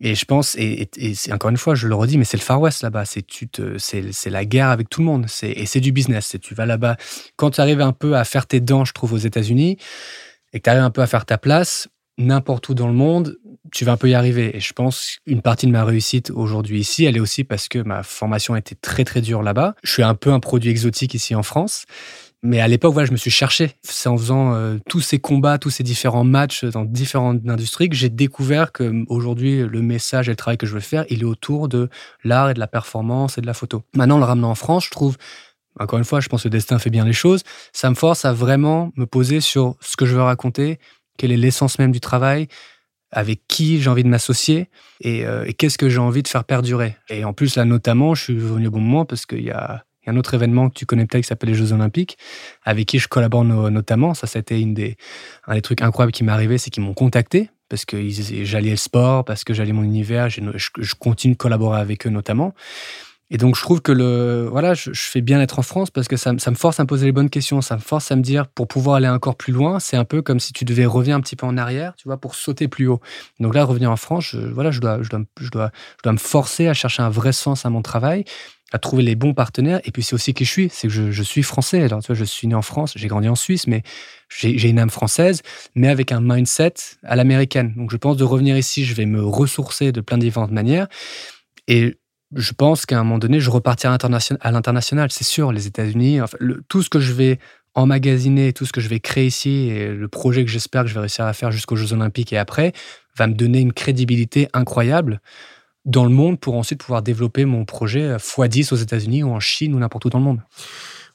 [0.00, 0.90] Et je pense, et,
[1.30, 3.04] encore une fois, je le redis, mais c'est le Far West là-bas.
[3.04, 3.24] C'est
[3.78, 5.26] c'est la guerre avec tout le monde.
[5.42, 6.36] Et c'est du business.
[6.42, 6.96] Tu vas là-bas.
[7.36, 9.76] Quand tu arrives un peu à faire tes dents, je trouve, aux États-Unis,
[10.52, 11.88] et que tu arrives un peu à faire ta place,
[12.18, 13.38] n'importe où dans le monde,
[13.72, 14.56] tu vas un peu y arriver.
[14.56, 17.78] Et je pense qu'une partie de ma réussite aujourd'hui ici, elle est aussi parce que
[17.78, 19.74] ma formation était très très dure là-bas.
[19.82, 21.84] Je suis un peu un produit exotique ici en France.
[22.44, 23.76] Mais à l'époque, je me suis cherché.
[23.82, 27.94] C'est en faisant euh, tous ces combats, tous ces différents matchs dans différentes industries que
[27.94, 31.24] j'ai découvert que aujourd'hui, le message et le travail que je veux faire, il est
[31.24, 31.88] autour de
[32.24, 33.84] l'art et de la performance et de la photo.
[33.94, 35.16] Maintenant, le ramenant en France, je trouve
[35.78, 37.42] encore une fois, je pense que le destin fait bien les choses.
[37.72, 40.78] Ça me force à vraiment me poser sur ce que je veux raconter,
[41.16, 42.48] quelle est l'essence même du travail,
[43.10, 44.68] avec qui j'ai envie de m'associer
[45.04, 46.96] euh, et, qu'est-ce que j'ai envie de faire perdurer.
[47.08, 49.84] Et en plus, là, notamment, je suis venu au bon moment parce qu'il y a,
[50.06, 52.18] un autre événement que tu connais peut-être qui s'appelle les Jeux Olympiques,
[52.64, 54.14] avec qui je collabore notamment.
[54.14, 54.96] Ça, c'était une des,
[55.46, 57.96] un des trucs incroyables qui m'est arrivé, c'est qu'ils m'ont contacté parce que
[58.42, 62.52] j'alliais le sport, parce que j'allais mon univers, je continue de collaborer avec eux notamment.
[63.34, 66.18] Et donc, je trouve que le, voilà, je, fais bien être en France parce que
[66.18, 67.62] ça, me force à me poser les bonnes questions.
[67.62, 70.20] Ça me force à me dire, pour pouvoir aller encore plus loin, c'est un peu
[70.20, 72.88] comme si tu devais revenir un petit peu en arrière, tu vois, pour sauter plus
[72.88, 73.00] haut.
[73.40, 76.12] Donc là, revenir en France, je, voilà, je dois, je dois, je dois, je dois
[76.12, 78.26] me forcer à chercher un vrai sens à mon travail,
[78.70, 79.80] à trouver les bons partenaires.
[79.84, 80.68] Et puis, c'est aussi qui je suis.
[80.70, 81.82] C'est que je, je, suis français.
[81.82, 83.82] Alors, tu vois, je suis né en France, j'ai grandi en Suisse, mais
[84.28, 85.40] j'ai une âme française,
[85.74, 87.72] mais avec un mindset à l'américaine.
[87.78, 90.86] Donc, je pense de revenir ici, je vais me ressourcer de plein de différentes manières.
[91.66, 91.96] Et
[92.34, 93.94] je pense qu'à un moment donné, je repartirai
[94.40, 95.10] à l'international.
[95.10, 96.20] C'est sûr, les États-Unis,
[96.68, 97.38] tout ce que je vais
[97.74, 100.94] emmagasiner, tout ce que je vais créer ici, et le projet que j'espère que je
[100.94, 102.72] vais réussir à faire jusqu'aux Jeux Olympiques et après,
[103.16, 105.20] va me donner une crédibilité incroyable
[105.84, 109.74] dans le monde pour ensuite pouvoir développer mon projet x10 aux États-Unis ou en Chine
[109.74, 110.40] ou n'importe où dans le monde.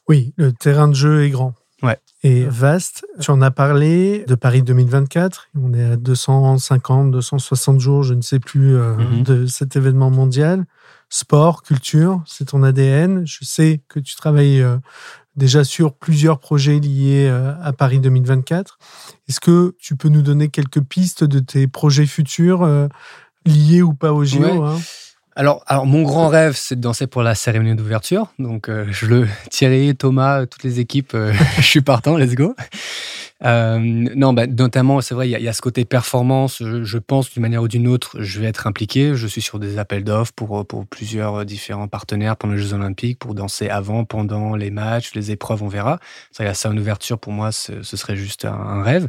[0.09, 1.53] Oui, le terrain de jeu est grand.
[1.84, 1.97] Ouais.
[2.24, 3.05] Et vaste.
[3.22, 5.49] Tu en as parlé de Paris 2024.
[5.61, 9.24] On est à 250, 260 jours, je ne sais plus, euh, Mhm.
[9.24, 10.65] de cet événement mondial.
[11.10, 13.26] Sport, culture, c'est ton ADN.
[13.26, 14.78] Je sais que tu travailles euh,
[15.36, 18.78] déjà sur plusieurs projets liés euh, à Paris 2024.
[19.30, 22.88] Est-ce que tu peux nous donner quelques pistes de tes projets futurs euh,
[23.45, 24.68] liés ou pas au JO Ouais.
[24.68, 24.78] hein?
[25.38, 28.34] Alors, alors, mon grand rêve, c'est de danser pour la cérémonie d'ouverture.
[28.39, 32.55] Donc, euh, je le Thierry, Thomas, toutes les équipes, euh, je suis partant, let's go.
[33.44, 36.58] Euh, non, bah, notamment, c'est vrai, il y, a- y a ce côté performance.
[36.60, 39.16] Je, je pense d'une manière ou d'une autre, je vais être impliqué.
[39.16, 43.20] Je suis sur des appels d'offres pour, pour plusieurs différents partenaires pendant les Jeux Olympiques,
[43.20, 46.00] pour danser avant, pendant les matchs, les épreuves, on verra.
[46.32, 49.08] Ça, la scène d'ouverture, pour moi, ce, ce serait juste un rêve.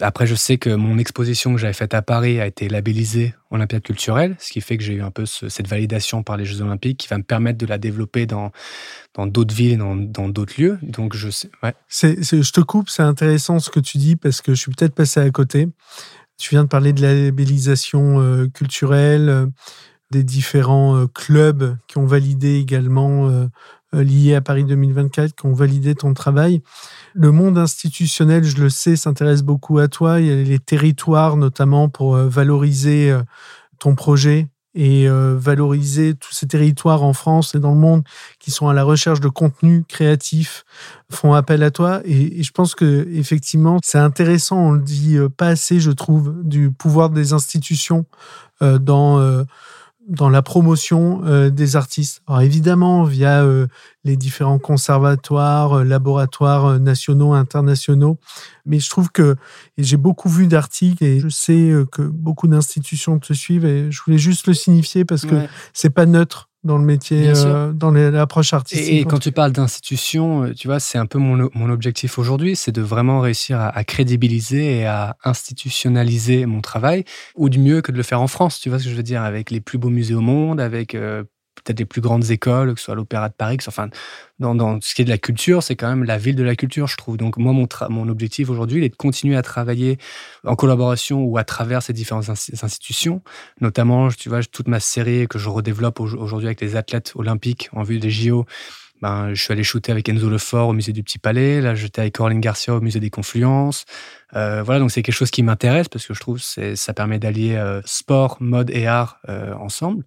[0.00, 3.82] Après, je sais que mon exposition que j'avais faite à Paris a été labellisée Olympiade
[3.82, 6.60] culturelle, ce qui fait que j'ai eu un peu ce- cette validation par les Jeux
[6.62, 8.52] Olympiques qui va me permettre de la développer dans
[9.26, 10.78] d'autres villes dans d'autres lieux.
[10.82, 14.72] Donc, je je te coupe, c'est intéressant ce que tu dis parce que je suis
[14.72, 15.68] peut-être passé à côté.
[16.38, 19.46] Tu viens de parler de la labellisation euh, culturelle, euh,
[20.10, 23.48] des différents euh, clubs qui ont validé également,
[23.92, 26.62] liés à Paris 2024, qui ont validé ton travail.
[27.14, 30.20] Le monde institutionnel, je le sais, s'intéresse beaucoup à toi.
[30.20, 33.22] Il y a les territoires notamment pour euh, valoriser euh,
[33.78, 38.04] ton projet et euh, valoriser tous ces territoires en France et dans le monde
[38.38, 40.64] qui sont à la recherche de contenu créatif
[41.10, 45.28] font appel à toi et, je pense que effectivement c'est intéressant on le dit euh,
[45.28, 48.04] pas assez je trouve du pouvoir des institutions
[48.62, 49.42] euh, dans euh,
[50.08, 52.22] dans la promotion euh, des artistes.
[52.26, 53.66] Alors évidemment, via euh,
[54.04, 58.18] les différents conservatoires, euh, laboratoires euh, nationaux, internationaux,
[58.64, 59.36] mais je trouve que
[59.76, 64.00] j'ai beaucoup vu d'articles et je sais euh, que beaucoup d'institutions te suivent et je
[64.04, 65.48] voulais juste le signifier parce que Ouais.
[65.74, 68.88] c'est pas neutre dans le métier, euh, dans les- l'approche artistique.
[68.88, 72.18] Et, et quand tu parles d'institution, euh, tu vois, c'est un peu mon, mon objectif
[72.18, 77.04] aujourd'hui, c'est de vraiment réussir à, à crédibiliser et à institutionnaliser mon travail,
[77.36, 79.02] ou du mieux que de le faire en France, tu vois ce que je veux
[79.02, 81.24] dire, avec les plus beaux musées au monde, avec euh,
[81.62, 83.90] peut-être les plus grandes écoles, que ce soit l'Opéra de Paris, que ce soit- enfin,
[84.38, 86.86] dans, ce qui est de la culture, c'est quand même la ville de la culture,
[86.86, 87.16] je trouve.
[87.16, 89.98] Donc moi, mon, objectif aujourd'hui, il est de continuer à travailler
[90.44, 93.22] en collaboration ou à travers ces différentes insti- institutions,
[93.60, 97.68] notamment, tu vois, toute ma série que je redéveloppe au- aujourd'hui avec les athlètes olympiques
[97.72, 98.46] en vue des JO.
[99.00, 101.60] Ben, je suis allé shooter avec Enzo Lefort au musée du Petit Palais.
[101.60, 103.84] Là, j'étais avec Coraline Garcia au musée des Confluences.
[104.34, 107.20] Euh, voilà, donc c'est quelque chose qui m'intéresse parce que je trouve que ça permet
[107.20, 110.04] d'allier euh, sport, mode et art euh, ensemble.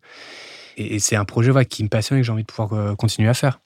[0.81, 2.95] Et, et c'est un projet qui me passionne et que j'ai envie de pouvoir euh,
[2.95, 3.59] continuer à faire.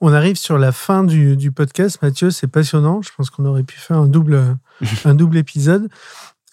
[0.00, 3.00] On arrive sur la fin du, du podcast, Mathieu, c'est passionnant.
[3.02, 4.56] Je pense qu'on aurait pu faire un double,
[5.04, 5.88] un double épisode.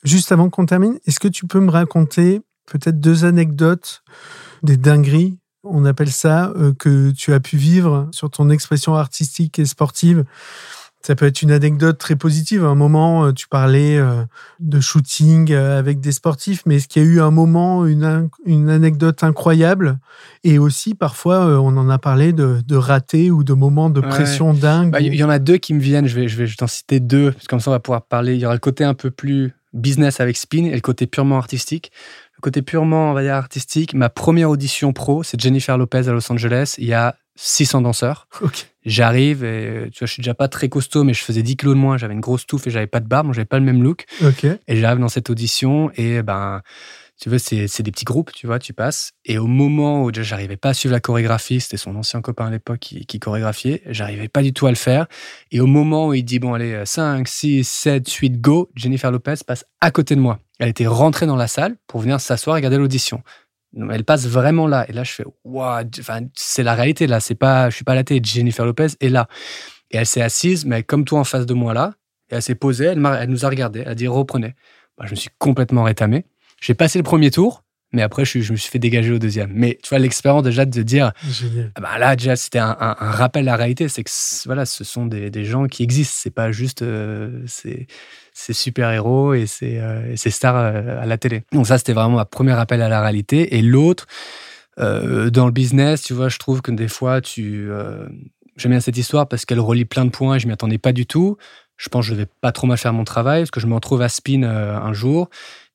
[0.03, 4.03] Juste avant qu'on termine, est-ce que tu peux me raconter peut-être deux anecdotes,
[4.63, 9.59] des dingueries, on appelle ça, euh, que tu as pu vivre sur ton expression artistique
[9.59, 10.25] et sportive
[11.05, 12.63] ça peut être une anecdote très positive.
[12.63, 14.23] À un moment, euh, tu parlais euh,
[14.61, 18.69] de shooting euh, avec des sportifs, mais est-ce qu'il y a eu un moment, une,
[18.69, 19.99] anecdote incroyable?
[20.45, 24.07] Et aussi, parfois, on en a parlé de, de ratés ou de moments de Ouais.
[24.07, 24.91] pression dingue.
[24.91, 26.57] Bah, Il y en a deux qui me viennent, je vais, je vais je vais
[26.57, 28.35] t'en citer deux, parce que comme ça on va pouvoir parler.
[28.35, 31.37] Il y aura le côté un peu plus business avec Spin et le côté purement
[31.37, 31.91] artistique.
[32.43, 36.29] Côté purement, on va dire, artistique, ma première audition pro, c'est Jennifer Lopez à Los
[36.29, 36.75] Angeles.
[36.77, 38.27] Il y a 600 danseurs.
[38.85, 41.73] J'arrive et tu vois, je suis déjà pas très costaud, mais je faisais 10 kilos
[41.73, 41.95] de moins.
[41.95, 44.07] J'avais une grosse touffe et j'avais pas de barbe, donc j'avais pas le même look.
[44.21, 44.43] Ok.
[44.43, 46.61] Et j'arrive dans cette audition et ben,
[47.19, 49.11] tu vois, c'est des petits groupes, tu vois, tu passes.
[49.23, 52.49] Et au moment où j'arrivais pas à suivre la chorégraphie, c'était son ancien copain à
[52.49, 55.07] l'époque qui, chorégraphiait, j'arrivais pas du tout à le faire.
[55.51, 59.35] Et au moment où il dit, bon, allez, 5, 6, 7, 8, go, Jennifer Lopez
[59.45, 60.39] passe à côté de moi.
[60.59, 63.23] Elle était rentrée dans la salle pour venir s'asseoir et regarder l'audition.
[63.75, 64.85] Elle passe vraiment là.
[64.89, 65.85] Et là, je fais, waouh,
[66.35, 67.19] c'est la réalité là.
[67.19, 68.21] C'est pas, je suis pas à la télé.
[68.23, 69.27] Jennifer Lopez est là.
[69.91, 71.93] Et elle s'est assise, mais comme toi en face de moi là.
[72.29, 74.55] Et elle s'est posée, elle nous a regardé, elle a dit reprenez.
[74.97, 76.25] Bah, je me suis complètement rétamé.
[76.63, 79.51] J'ai passé le premier tour, mais après je, me suis fait dégager au deuxième.
[79.53, 81.11] Mais tu vois l'expérience déjà de dire,
[81.75, 84.09] ah bah là déjà c'était un, un- un rappel à la réalité, c'est que
[84.45, 87.87] voilà, ce sont des, des gens qui existent, c'est pas juste euh, ces,
[88.33, 91.43] ces super héros et ces, euh, ces stars euh, à la télé.
[91.51, 93.57] Donc ça c'était vraiment un premier rappel à la réalité.
[93.57, 94.07] Et l'autre,
[94.79, 97.69] euh, dans le business, tu vois, je trouve que des fois tu
[98.55, 100.93] J'aime bien cette histoire parce qu'elle relie plein de points et je m'y attendais pas
[100.93, 101.37] du tout.
[101.75, 103.73] Je pense que je vais pas trop mal faire mon travail parce que je me
[103.73, 105.29] retrouve à Spin un jour,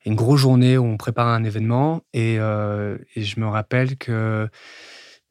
[0.08, 4.48] une grosse journée où on prépare un événement et, euh, je me rappelle que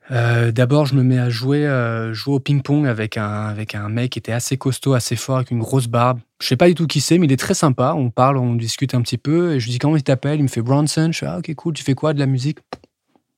[0.09, 3.89] euh, d'abord je me mets à jouer, euh, jouer au ping-pong avec un, avec un
[3.89, 6.19] mec qui était assez costaud, assez fort, avec une grosse barbe.
[6.41, 7.93] Je sais pas du tout qui c'est, mais il est très sympa.
[7.95, 10.39] On parle, on discute un petit peu et je lui dis comment il t'appelle?
[10.39, 11.09] Il me fait Bronson.
[11.11, 11.73] Je fais ah ok cool.
[11.73, 12.13] Tu fais quoi?
[12.13, 12.59] De la musique?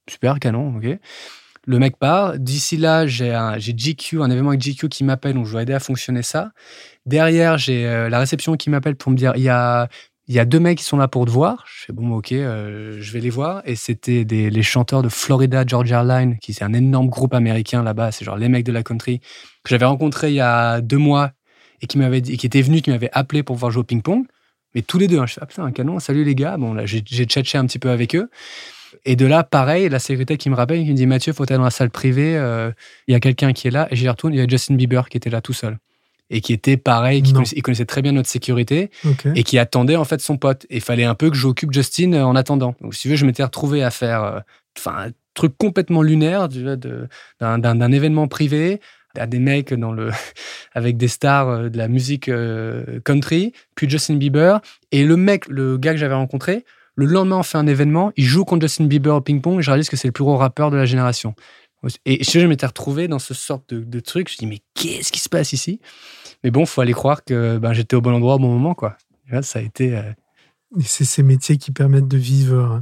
[0.07, 0.99] Super, canon, ok.
[1.65, 2.37] Le mec part.
[2.37, 5.79] D'ici là, j'ai GQ, un événement avec GQ qui m'appelle, donc je dois aider à
[5.79, 6.51] fonctionner ça.
[7.05, 9.87] Derrière, j'ai la réception qui m'appelle pour me dire il y a,
[10.29, 11.65] il y a deux mecs qui sont là pour te voir.
[11.65, 13.63] Je fais bon, ok, euh, je vais les voir.
[13.65, 18.11] Et c'était les chanteurs de Florida Georgia Line, qui c'est un énorme groupe américain là-bas.
[18.11, 21.31] C'est genre les mecs de la country que j'avais rencontré il y a deux mois
[21.81, 24.23] et qui m'avait qui était venu, qui m'avait appelé pour voir jouer au ping-pong.
[24.75, 26.57] Mais tous les deux, hein, je fais ah putain un canon, salut les gars.
[26.57, 28.29] Bon là, j'ai, j'ai tchatché un petit peu avec eux.
[29.05, 31.57] Et de là, pareil, la sécurité qui me rappelle, qui me dit Mathieu, faut aller
[31.57, 32.71] dans la salle privée, euh,
[33.07, 33.87] il y a quelqu'un qui est là.
[33.89, 35.79] Et j'y retourne, il y a Justin Bieber qui était là tout seul.
[36.29, 38.91] Et qui était pareil, qui connaissait, il connaissait très bien notre sécurité
[39.35, 40.65] et qui attendait en fait son pote.
[40.69, 42.75] Et il fallait un peu que j'occupe Justin euh, en attendant.
[42.81, 44.39] Donc, si tu veux, je m'étais retrouvé à faire euh,
[44.77, 46.47] enfin, un truc complètement lunaire
[47.39, 48.79] d'un événement privé
[49.17, 50.11] à des mecs dans le,
[50.73, 52.29] avec des stars euh, de la musique
[53.05, 54.61] country, puis Justin Bieber.
[54.91, 56.63] Et le mec, le gars que j'avais rencontré,
[56.95, 59.71] le lendemain, on fait un événement, il joue contre Justin Bieber au ping-pong et je
[59.71, 61.33] réalise que c'est le plus gros rappeur de la génération.
[62.05, 64.29] Et je, je m'étais retrouvé dans ce sorte de, de truc.
[64.29, 65.79] Je me dis, mais qu'est-ce qui se passe ici?
[66.43, 68.97] Mais bon, faut aller croire que ben, j'étais au bon endroit au bon moment, quoi.
[69.41, 69.95] Ça a été.
[69.97, 70.01] euh,
[70.79, 72.79] Et c'est ces métiers qui permettent de vivre euh,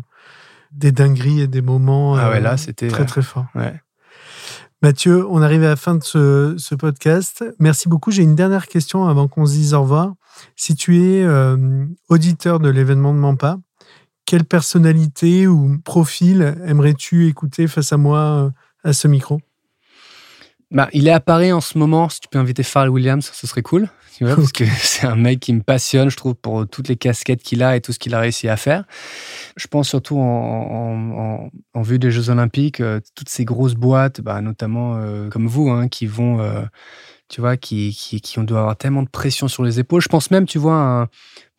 [0.71, 2.87] des dingueries et des moments Ah ouais, euh, là, c'était.
[2.87, 3.47] très très forts.
[3.55, 3.73] ouais.
[4.83, 7.43] Mathieu, on arrive à la fin de ce, ce podcast.
[7.57, 8.11] Merci beaucoup.
[8.11, 10.13] J'ai une dernière question avant qu'on se dise au revoir.
[10.55, 13.57] Si tu es euh, auditeur de l'événement de Mampa,
[14.25, 18.51] quelle personnalité ou profil aimerais-tu écouter face à moi
[18.83, 19.39] à ce micro?
[20.69, 22.09] Bah, il est à Paris en ce moment.
[22.09, 23.87] Si tu peux inviter Pharrell Williams, ce serait cool.
[24.17, 26.95] Tu vois, parce que c'est un mec qui me passionne, je trouve, pour toutes les
[26.97, 28.83] casquettes qu'il a et tout ce qu'il a réussi à faire.
[29.55, 33.75] Je pense surtout en, en- en- en vue des Jeux Olympiques, euh, toutes ces grosses
[33.75, 36.63] boîtes, bah, notamment euh, comme vous, hein, qui vont, euh,
[37.29, 40.01] tu vois, qui, qui, qui ont doit avoir tellement de pression sur les épaules.
[40.01, 41.01] Je pense même, tu vois, un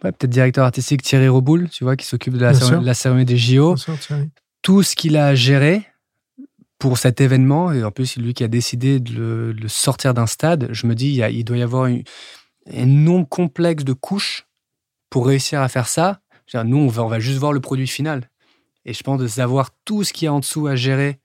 [0.04, 3.24] ouais, peut-être directeur artistique Thierry Roboul, tu vois, qui s'occupe de la, de la cérémonie
[3.24, 3.74] des JO
[4.62, 5.86] tout ce qu'il a géré
[6.78, 10.68] pour cet événement, et en plus, lui qui a décidé de le, sortir d'un stade,
[10.70, 14.46] je me dis, il, doit y avoir un nombre complexe de couches
[15.10, 16.20] pour réussir à faire ça.
[16.54, 18.30] Nous, on va, juste voir le produit final.
[18.84, 21.18] Et je pense de savoir tout ce qu'il y a en dessous à gérer,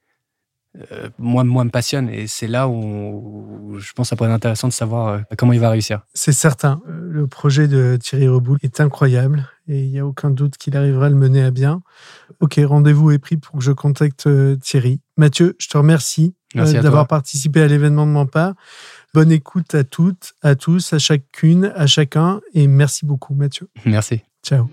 [0.91, 2.09] euh, moi, moi, me passionne.
[2.09, 5.19] Et c'est là où, où je pense que ça pourrait être intéressant de savoir euh,
[5.37, 6.01] comment il va réussir.
[6.13, 6.81] C'est certain.
[6.89, 10.75] Euh, Le projet de Thierry Reboul est incroyable et il n'y a aucun doute qu'il
[10.75, 11.81] arrivera à le mener à bien.
[12.39, 14.99] Ok, rendez-vous est pris pour que je contacte euh, Thierry.
[15.17, 18.53] Mathieu, je te remercie Merci euh, d'avoir participé à l'événement de Mampa.
[19.13, 23.69] Bonne écoute à toutes, à tous, à chacune, à chacun et merci beaucoup Mathieu.
[23.85, 24.21] Merci.
[24.45, 24.69] Ciao.